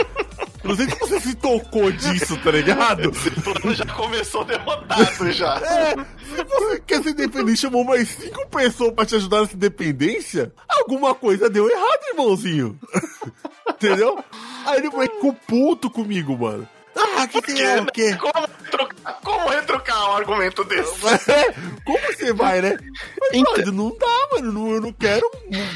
[0.63, 3.11] Não sei se você se tocou disso, tá ligado?
[3.11, 5.57] Esse plano já começou derrotado já.
[5.57, 10.53] É, se você quer ser independente chamou mais cinco pessoas pra te ajudar nessa independência,
[10.67, 12.79] alguma coisa deu errado, irmãozinho.
[13.69, 14.23] Entendeu?
[14.65, 16.67] Aí ele ficou puto comigo, mano.
[16.95, 18.15] Ah, que tem é o quê?
[18.15, 18.33] Como,
[18.63, 20.93] retrucar, como retrucar um argumento desse?
[21.85, 22.77] Como você vai, né?
[23.19, 24.51] Mas, Então- brother, não dá, mano.
[24.53, 25.29] Não, eu não quero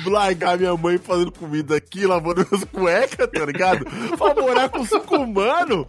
[0.06, 3.86] largar minha mãe fazendo comida aqui, lavando minhas cuecas, tá ligado?
[4.18, 5.88] Pra morar com cinco mano,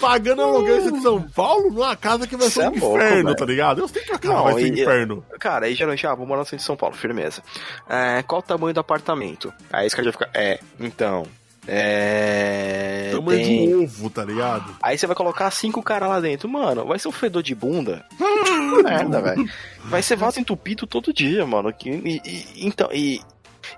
[0.00, 3.34] pagando aluguel em São Paulo, numa casa que vai Isso ser é um louco, inferno,
[3.34, 3.80] tá ligado?
[3.82, 5.26] Eu sei que a casa Não, vai ser um inferno.
[5.38, 7.42] Cara, aí geralmente, ah, vou morar no centro de São Paulo, firmeza.
[7.88, 9.52] É, qual o tamanho do apartamento?
[9.72, 11.26] Aí esse cara já fica, é, então.
[11.66, 13.10] É.
[13.12, 14.76] Tamanho tem- de um ovo, tá ligado?
[14.82, 16.48] Aí você vai colocar cinco caras lá dentro.
[16.48, 18.04] Mano, vai ser um fedor de bunda.
[18.82, 19.48] Merda, velho.
[19.84, 21.72] Vai ser vaso entupido todo dia, mano.
[21.72, 23.20] Que- E, e- então, e,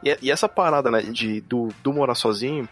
[0.04, 2.68] e, e essa parada, né, de, do, do morar sozinho,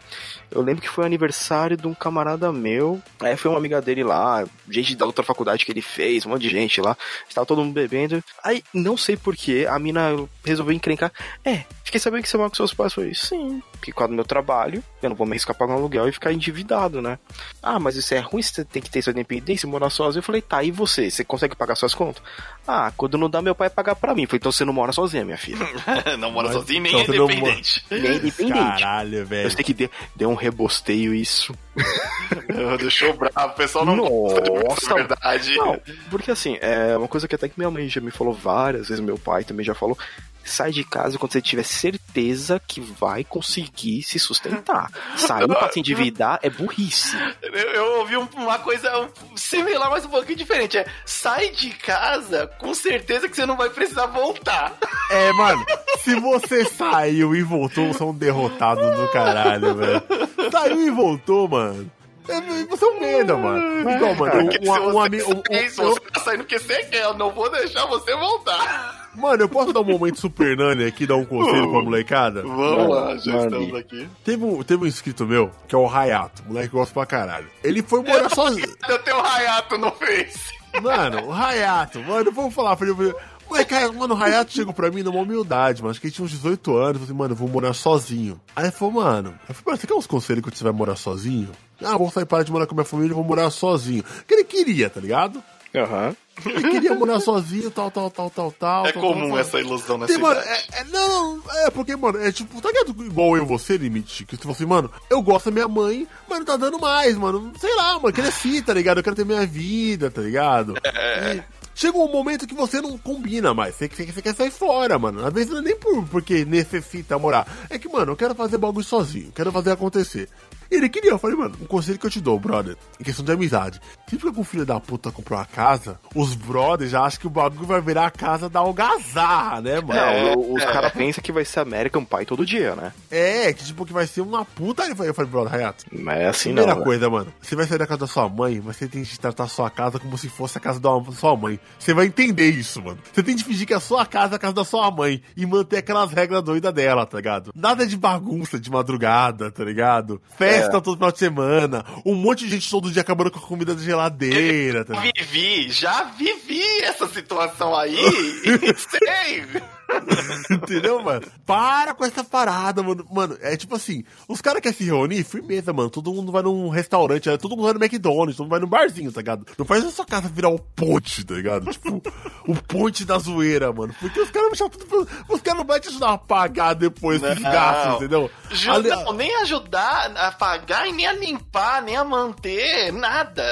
[0.51, 3.01] eu lembro que foi aniversário de um camarada meu.
[3.19, 6.41] Aí foi uma amiga dele lá, gente da outra faculdade que ele fez, um monte
[6.43, 6.97] de gente lá.
[7.27, 8.23] Estava todo mundo bebendo.
[8.43, 10.09] Aí, não sei porquê, a mina
[10.43, 11.11] resolveu encrencar.
[11.43, 12.93] É, fiquei sabendo que você mora com seus pais.
[12.93, 15.77] Falei, sim, porque por causa do meu trabalho, eu não vou me arriscar pagar um
[15.77, 17.19] aluguel e ficar endividado, né?
[17.61, 20.19] Ah, mas isso é ruim, você tem que ter sua independência, morar sozinho.
[20.19, 21.11] Eu falei, tá, e você?
[21.11, 22.23] Você consegue pagar suas contas?
[22.67, 24.23] Ah, quando não dá, meu pai pagar pra mim.
[24.23, 25.67] Eu falei, então você não mora sozinha, minha filha.
[26.17, 27.85] não mora Mas sozinho nem então é independente.
[27.91, 28.81] Nem é independente.
[28.81, 29.51] Caralho, Eu velho.
[29.51, 31.53] sei que deu, deu um rebosteio isso.
[32.79, 33.35] Deixou bravo.
[33.39, 34.95] O pessoal não Nossa.
[34.95, 35.55] verdade.
[35.57, 35.79] Não,
[36.09, 39.03] porque assim, é uma coisa que até que minha mãe já me falou várias vezes,
[39.03, 39.97] meu pai também já falou.
[40.45, 44.91] Sai de casa quando você tiver certeza que vai conseguir se sustentar.
[45.17, 47.17] Sair pra se endividar é burrice.
[47.41, 50.77] Eu, eu ouvi um- uma coisa similar, mas um pouquinho diferente.
[50.77, 54.73] É, sai de casa com certeza que você não vai precisar voltar.
[55.09, 55.65] É, mano,
[56.03, 60.03] se você saiu e voltou, você é um derrotado do caralho, velho.
[60.51, 61.91] Saiu e voltou, mano.
[62.27, 63.89] É, Você é um merda, mano.
[63.91, 65.31] Igual, mano, um, se um, você amigo.
[65.31, 69.04] um- um- você tá saindo porque você quer, eu não vou deixar você voltar.
[69.15, 72.41] Mano, eu posso dar um momento super nani aqui, dar um conselho pra molecada?
[72.41, 74.07] Vamos lá, já estamos aqui.
[74.23, 77.47] Teve um, teve um inscrito meu, que é o Rayato, moleque que gosta pra caralho.
[77.63, 78.75] Ele foi morar sozinho.
[78.87, 80.53] Eu tenho um Rayato no Face.
[80.81, 82.93] Mano, o Rayato, mano, vamos falar pra ele.
[82.93, 83.13] eu falei,
[83.47, 85.91] Moleque, cara, mano, o Rayato chegou pra mim numa humildade, mano.
[85.91, 87.01] Acho que ele tinha uns 18 anos.
[87.01, 88.39] Eu falei, mano, eu vou morar sozinho.
[88.55, 90.95] Aí ele falou, mano, eu falei, mano, você quer uns conselhos quando você vai morar
[90.95, 91.49] sozinho?
[91.81, 94.03] Ah, vou sair para de morar com a minha família e vou morar sozinho.
[94.27, 95.43] Que ele queria, tá ligado?
[95.75, 96.15] Aham.
[96.45, 98.85] Ele queria morar sozinho, tal, tal, tal, tal, tal.
[98.87, 99.61] É tal, comum tal, essa tal.
[99.61, 103.05] ilusão nessa Tem, mano, é, é- não, é porque, mano, é tipo, tá ligado?
[103.05, 106.07] Igual eu e você, Limite, que você falou assim, mano, eu gosto da minha mãe,
[106.29, 107.53] mas não tá dando mais, mano.
[107.59, 108.97] Sei lá, mano, cresci, tá ligado?
[108.97, 110.73] Eu quero ter minha vida, tá ligado?
[110.83, 111.41] E
[111.73, 115.25] chega um momento que você não combina mais, você, você, você quer sair fora, mano.
[115.25, 117.47] Às vezes não é nem por, porque necessita morar.
[117.69, 120.29] É que, mano, eu quero fazer bagulho sozinho, quero fazer acontecer.
[120.69, 123.31] Ele queria, eu falei, mano, um conselho que eu te dou, brother, em questão de
[123.31, 123.79] amizade.
[124.09, 127.29] Sempre que um filho da puta comprou uma casa, os brothers já acham que o
[127.29, 129.93] bagulho vai virar a casa da algazarra, né, mano?
[129.99, 132.91] Não, o- os caras pensam que vai ser American Pie todo dia, né?
[133.09, 134.83] É, que tipo, que vai ser uma puta.
[134.83, 136.55] Aí eu falei, brother, Hayato, Mas é assim não.
[136.63, 136.85] primeira né?
[136.85, 139.43] coisa, mano, você vai sair da casa da sua mãe, mas você tem que tratar
[139.45, 141.59] a sua casa como se fosse a casa da sua mãe.
[141.79, 142.99] Você vai entender isso, mano.
[143.13, 145.45] Você tem que fingir que a sua casa é a casa da sua mãe e
[145.45, 147.51] manter aquelas regras doidas dela, tá ligado?
[147.55, 150.21] Nada de bagunça de madrugada, tá ligado?
[150.37, 150.69] Festa É.
[150.69, 153.81] todo final de semana, um monte de gente todo dia acabando com a comida da
[153.81, 154.99] geladeira, tá?
[154.99, 157.95] Vivi, já vivi essa situação aí
[158.45, 159.45] e sei.
[160.49, 161.25] Entendeu, mano?
[161.45, 163.05] Para com essa parada, mano.
[163.11, 165.89] Mano, é tipo assim, os caras querem se reunir, firmeza, mano.
[165.89, 168.67] Todo mundo vai num restaurante, é, todo mundo vai no McDonald's, todo mundo vai num
[168.67, 169.45] barzinho, tá ligado?
[169.57, 171.69] Não faz a sua casa virar o ponte, tá ligado?
[171.71, 172.01] Tipo,
[172.47, 173.93] o ponte da zoeira, mano.
[173.99, 175.07] Porque os caras vão tudo.
[175.29, 177.35] Os caras não vão te ajudar a pagar depois Não.
[177.41, 178.29] gastos, entendeu?
[178.51, 183.43] Ju- não, nem ajudar a pagar e nem a limpar, nem a manter, nada.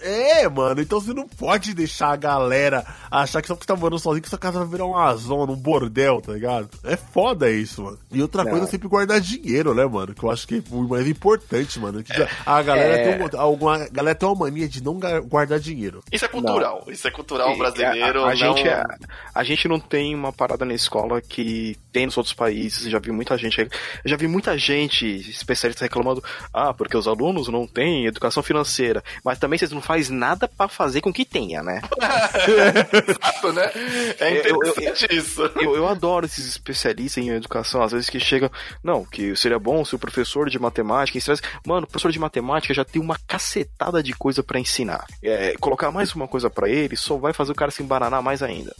[0.00, 3.80] É, mano, então você não pode deixar a galera achar que só porque você tá
[3.80, 6.68] morando sozinho que sua casa vai virar uma zona, um bordel, tá ligado?
[6.84, 7.98] É foda isso, mano.
[8.12, 8.50] E outra Não.
[8.50, 10.14] coisa é sempre guardar dinheiro, né, mano?
[10.14, 12.02] Que eu acho que é o mais importante, mano.
[12.02, 12.12] Que
[12.46, 13.16] a galera É.
[13.16, 16.02] tem um- alguma a galera tem uma mania de não guardar dinheiro.
[16.12, 16.84] Isso é cultural.
[16.88, 18.20] Isso é cultural brasileiro.
[18.24, 18.36] A, a não...
[18.36, 18.84] gente, é-
[19.34, 22.84] a, gente não tem uma parada na escola que tem nos outros países.
[22.84, 23.60] Eu já vi muita gente.
[23.60, 23.68] Eu
[24.04, 26.22] já vi muita gente especialista reclamando:
[26.52, 29.02] ah, porque os alunos não têm educação financeira.
[29.24, 31.80] Mas também vocês não fazem nada pra fazer com que tenha, né?
[33.08, 33.70] Exato, né?
[34.20, 35.42] É Eu- eu- interessante isso.
[35.64, 38.50] Eu, eu adoro esses especialistas em educação, às vezes que chegam,
[38.82, 41.42] não, que seria bom se o professor de matemática ensinasse.
[41.66, 45.06] Mano, o professor de matemática já tem uma cacetada de coisa pra ensinar.
[45.22, 48.42] É, colocar mais uma coisa pra ele só vai fazer o cara se embaranar mais
[48.42, 48.74] ainda.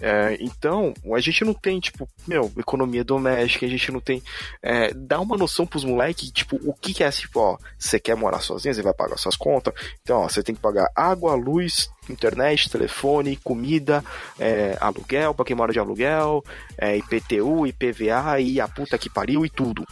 [0.00, 4.22] É, então, a gente não tem, tipo, meu, economia doméstica, a gente não tem.
[4.62, 8.16] É, dá uma noção pros moleques, tipo, o que, que é, tipo, ó, você quer
[8.16, 11.90] morar sozinho, você vai pagar suas contas, então, ó, você tem que pagar água, luz,
[12.10, 14.04] internet, telefone, comida,
[14.38, 16.44] é, aluguel, pra quem mora de aluguel,
[16.80, 19.86] é, IPTU, IPVA e a puta que pariu e tudo.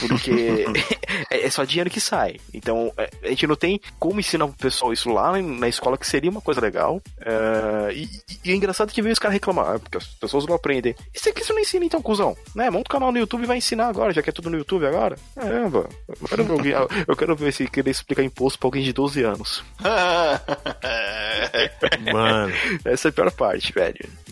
[0.00, 0.66] Porque
[1.30, 2.40] é, é só dinheiro que sai.
[2.52, 6.06] Então, é, a gente não tem como ensinar pro pessoal isso lá na escola, que
[6.06, 7.00] seria uma coisa legal.
[7.20, 8.10] É, e,
[8.44, 10.96] e, é engraçado que veio os caras reclamar, porque as pessoas não aprendem.
[11.14, 12.36] E se isso não ensina então, cuzão?
[12.54, 12.68] Né?
[12.68, 14.86] Monta um canal no YouTube e vai ensinar agora, já que é tudo no YouTube
[14.86, 15.16] agora.
[15.36, 16.74] Caramba, eu quero ver, alguém,
[17.06, 19.62] eu quero ver se querer explicar imposto pra alguém de 12 anos.
[22.12, 22.52] Mano.
[22.84, 24.23] Essa é a pior parte, velho.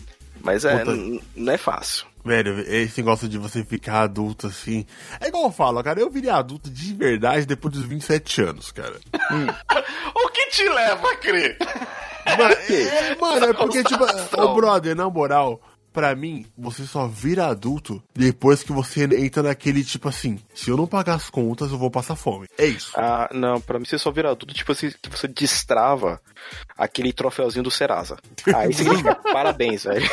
[0.43, 0.83] Mas é,
[1.35, 2.05] não é fácil.
[2.25, 4.85] Velho, esse negócio de você ficar adulto assim.
[5.19, 8.95] É igual eu falo, cara, eu virei adulto de verdade depois dos 27 anos, cara.
[9.31, 9.47] Hum.
[10.15, 11.57] o que te leva a crer?
[12.37, 14.05] Mano, é, mano, é porque, tipo,
[14.37, 15.61] ô brother, na moral,
[15.93, 20.75] Pra mim, você só vira adulto depois que você entra naquele tipo assim: se eu
[20.75, 22.47] não pagar as contas, eu vou passar fome.
[22.57, 22.91] É isso.
[22.95, 26.19] Ah, não, pra mim você só vira adulto, tipo assim, que você destrava
[26.77, 28.17] aquele troféuzinho do Serasa.
[28.55, 30.09] Aí significa parabéns, velho.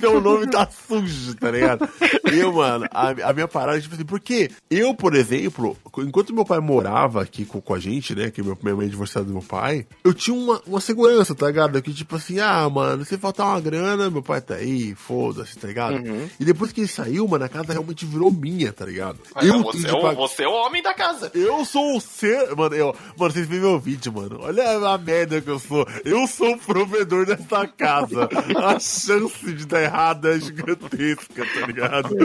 [0.00, 1.88] Seu nome tá sujo, tá ligado?
[2.24, 6.58] Eu, mano, a, a minha parada, tipo assim, porque eu, por exemplo, enquanto meu pai
[6.58, 9.42] morava aqui com, com a gente, né, que meu, minha mãe é divorciada do meu
[9.42, 11.80] pai, eu tinha uma, uma segurança, tá ligado?
[11.80, 15.68] Que tipo assim, ah, mano, se faltar uma grana, meu pai tá aí, foda-se, tá
[15.68, 15.96] ligado?
[15.96, 16.28] Uhum.
[16.40, 19.18] E depois que ele saiu, mano, a casa realmente virou minha, tá ligado?
[19.34, 21.30] Mas eu você, é o, você é o homem da casa.
[21.34, 22.54] Eu sou o ser.
[22.56, 24.38] Mano, eu, mano, vocês viram meu vídeo, mano.
[24.40, 25.86] Olha a merda que eu sou.
[26.04, 28.28] Eu sou o provedor dessa casa.
[28.56, 32.16] a chance de dar errado é gigantesca, tá ligado?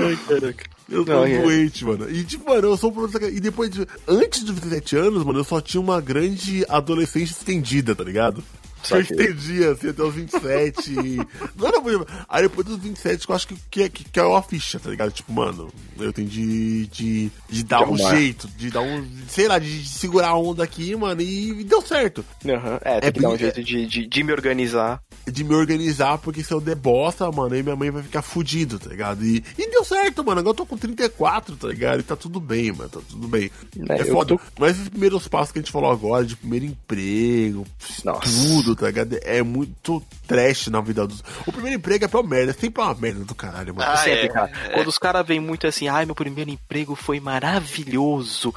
[0.89, 1.41] Eu tô é.
[1.41, 2.09] doente, mano.
[2.09, 3.31] E, tipo, mano, eu sou dessa casa.
[3.31, 7.95] E depois, de, antes dos 17 anos, mano, eu só tinha uma grande adolescência estendida,
[7.95, 8.43] tá ligado?
[8.83, 10.91] Só eu entendi, assim, até os 27.
[11.55, 12.07] não era muito.
[12.27, 15.11] Aí depois dos 27, eu acho que, que, que, que é uma ficha, tá ligado?
[15.11, 19.07] Tipo, mano, eu tenho de, de, de dar um jeito, de dar um.
[19.27, 22.25] Sei lá, de, de, segurar a onda aqui, mano, e, e deu certo.
[22.43, 22.77] Uhum.
[22.81, 25.01] É, tem é, que dar um jeito de, de, de me organizar.
[25.27, 28.79] De me organizar, porque se eu der bosta, mano, aí minha mãe vai ficar fudido,
[28.79, 29.23] tá ligado?
[29.23, 30.39] E, e deu certo, mano.
[30.39, 31.99] Agora eu tô com 34, tá ligado?
[31.99, 33.51] E tá tudo bem, mano, tá tudo bem.
[33.89, 34.35] É, é foda.
[34.35, 34.41] Tô...
[34.59, 37.65] Mas esses primeiros passos que a gente falou agora, de primeiro emprego,
[38.03, 38.21] Nossa.
[38.21, 39.17] tudo tá ligado?
[39.23, 41.23] É muito trash na vida dos.
[41.45, 43.89] O primeiro emprego é pra merda, é sempre uma merda do caralho, mano.
[43.91, 44.51] Ah, sempre, é, cara.
[44.65, 44.73] É.
[44.73, 48.53] Quando os caras vêm muito assim, ai, meu primeiro emprego foi maravilhoso.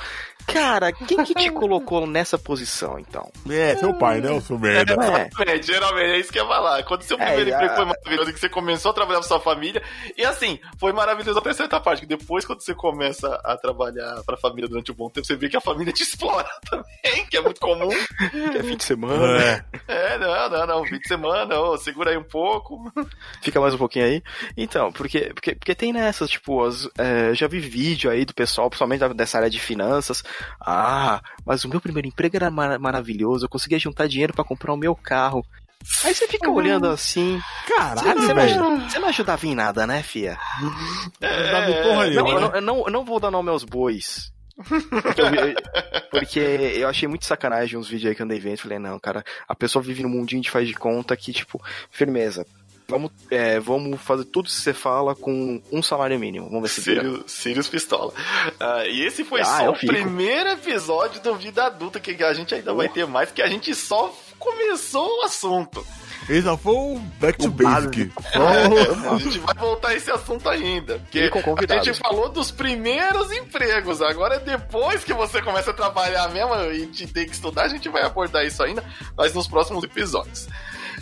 [0.47, 3.31] Cara, quem que te colocou nessa posição, então?
[3.49, 4.95] É, seu pai, né, o seu merda.
[4.95, 5.63] É, é.
[5.63, 6.83] geralmente é isso que eu ia falar.
[6.85, 9.41] Quando seu é, primeiro é, emprego foi maravilhoso, que você começou a trabalhar com sua
[9.41, 9.83] família,
[10.17, 14.37] e assim, foi maravilhoso até certa parte, que depois quando você começa a trabalhar pra
[14.37, 17.41] família durante um bom tempo, você vê que a família te explora também, que é
[17.41, 17.89] muito comum.
[17.91, 19.43] que é fim de semana.
[19.89, 22.93] É, é não, não, não, fim de semana, oh, segura aí um pouco.
[23.41, 24.23] Fica mais um pouquinho aí.
[24.57, 28.69] Então, porque, porque, porque tem nessas, tipo, as, é, já vi vídeo aí do pessoal,
[28.69, 30.23] principalmente dessa área de finanças,
[30.61, 34.73] ah, mas o meu primeiro emprego era mar maravilhoso, eu conseguia juntar dinheiro para comprar
[34.73, 35.45] o meu carro.
[36.03, 37.39] Aí você fica olhando assim.
[37.69, 40.39] Caralho, você, não, você não ajudava em nada, né, fia?
[41.21, 44.33] É, porra não, eu, não, eu, não, eu não vou dar nome aos bois.
[44.57, 45.27] Porque eu,
[46.11, 48.59] porque eu, achei muito sacanagem uns vídeos aí que eu andei vendo.
[48.59, 51.61] Falei, não, cara, a pessoa vive num mundinho de faz de conta que, tipo,
[51.91, 52.47] firmeza.
[52.87, 56.47] Vamos, é, vamos fazer tudo que você fala com um salário mínimo.
[56.47, 58.13] Vamos ver se Sirius, Sirius Pistola.
[58.13, 62.55] Uh, e esse foi ah, só o primeiro episódio do Vida Adulta, que a gente
[62.55, 62.77] ainda uh.
[62.77, 65.85] vai ter mais, que a gente só começou o assunto.
[66.43, 68.11] Só foi um back to basic.
[68.35, 70.99] É, a gente vai voltar a esse assunto ainda.
[70.99, 71.31] Porque
[71.73, 74.03] a gente falou dos primeiros empregos.
[74.03, 77.89] Agora, depois que você começa a trabalhar mesmo e te tem que estudar, a gente
[77.89, 78.85] vai abordar isso ainda,
[79.17, 80.49] mas nos próximos episódios.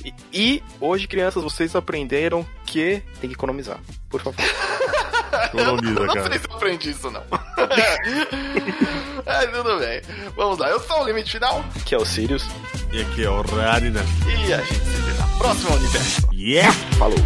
[0.04, 3.78] E, e, hoje, crianças, vocês aprenderam que tem que economizar.
[4.08, 4.40] Por favor.
[5.46, 6.20] Economiza, não, cara.
[6.20, 7.22] Não sei se eu aprendi isso, não.
[9.26, 10.02] é, tudo bem.
[10.36, 10.68] Vamos lá.
[10.68, 11.64] Eu sou o Limite Final.
[11.86, 12.46] Que é o Sirius.
[12.92, 14.04] E aqui é o Rarina.
[14.46, 16.28] E a gente se vê na próxima universo.
[16.32, 16.72] Yeah!
[16.98, 17.18] Falou.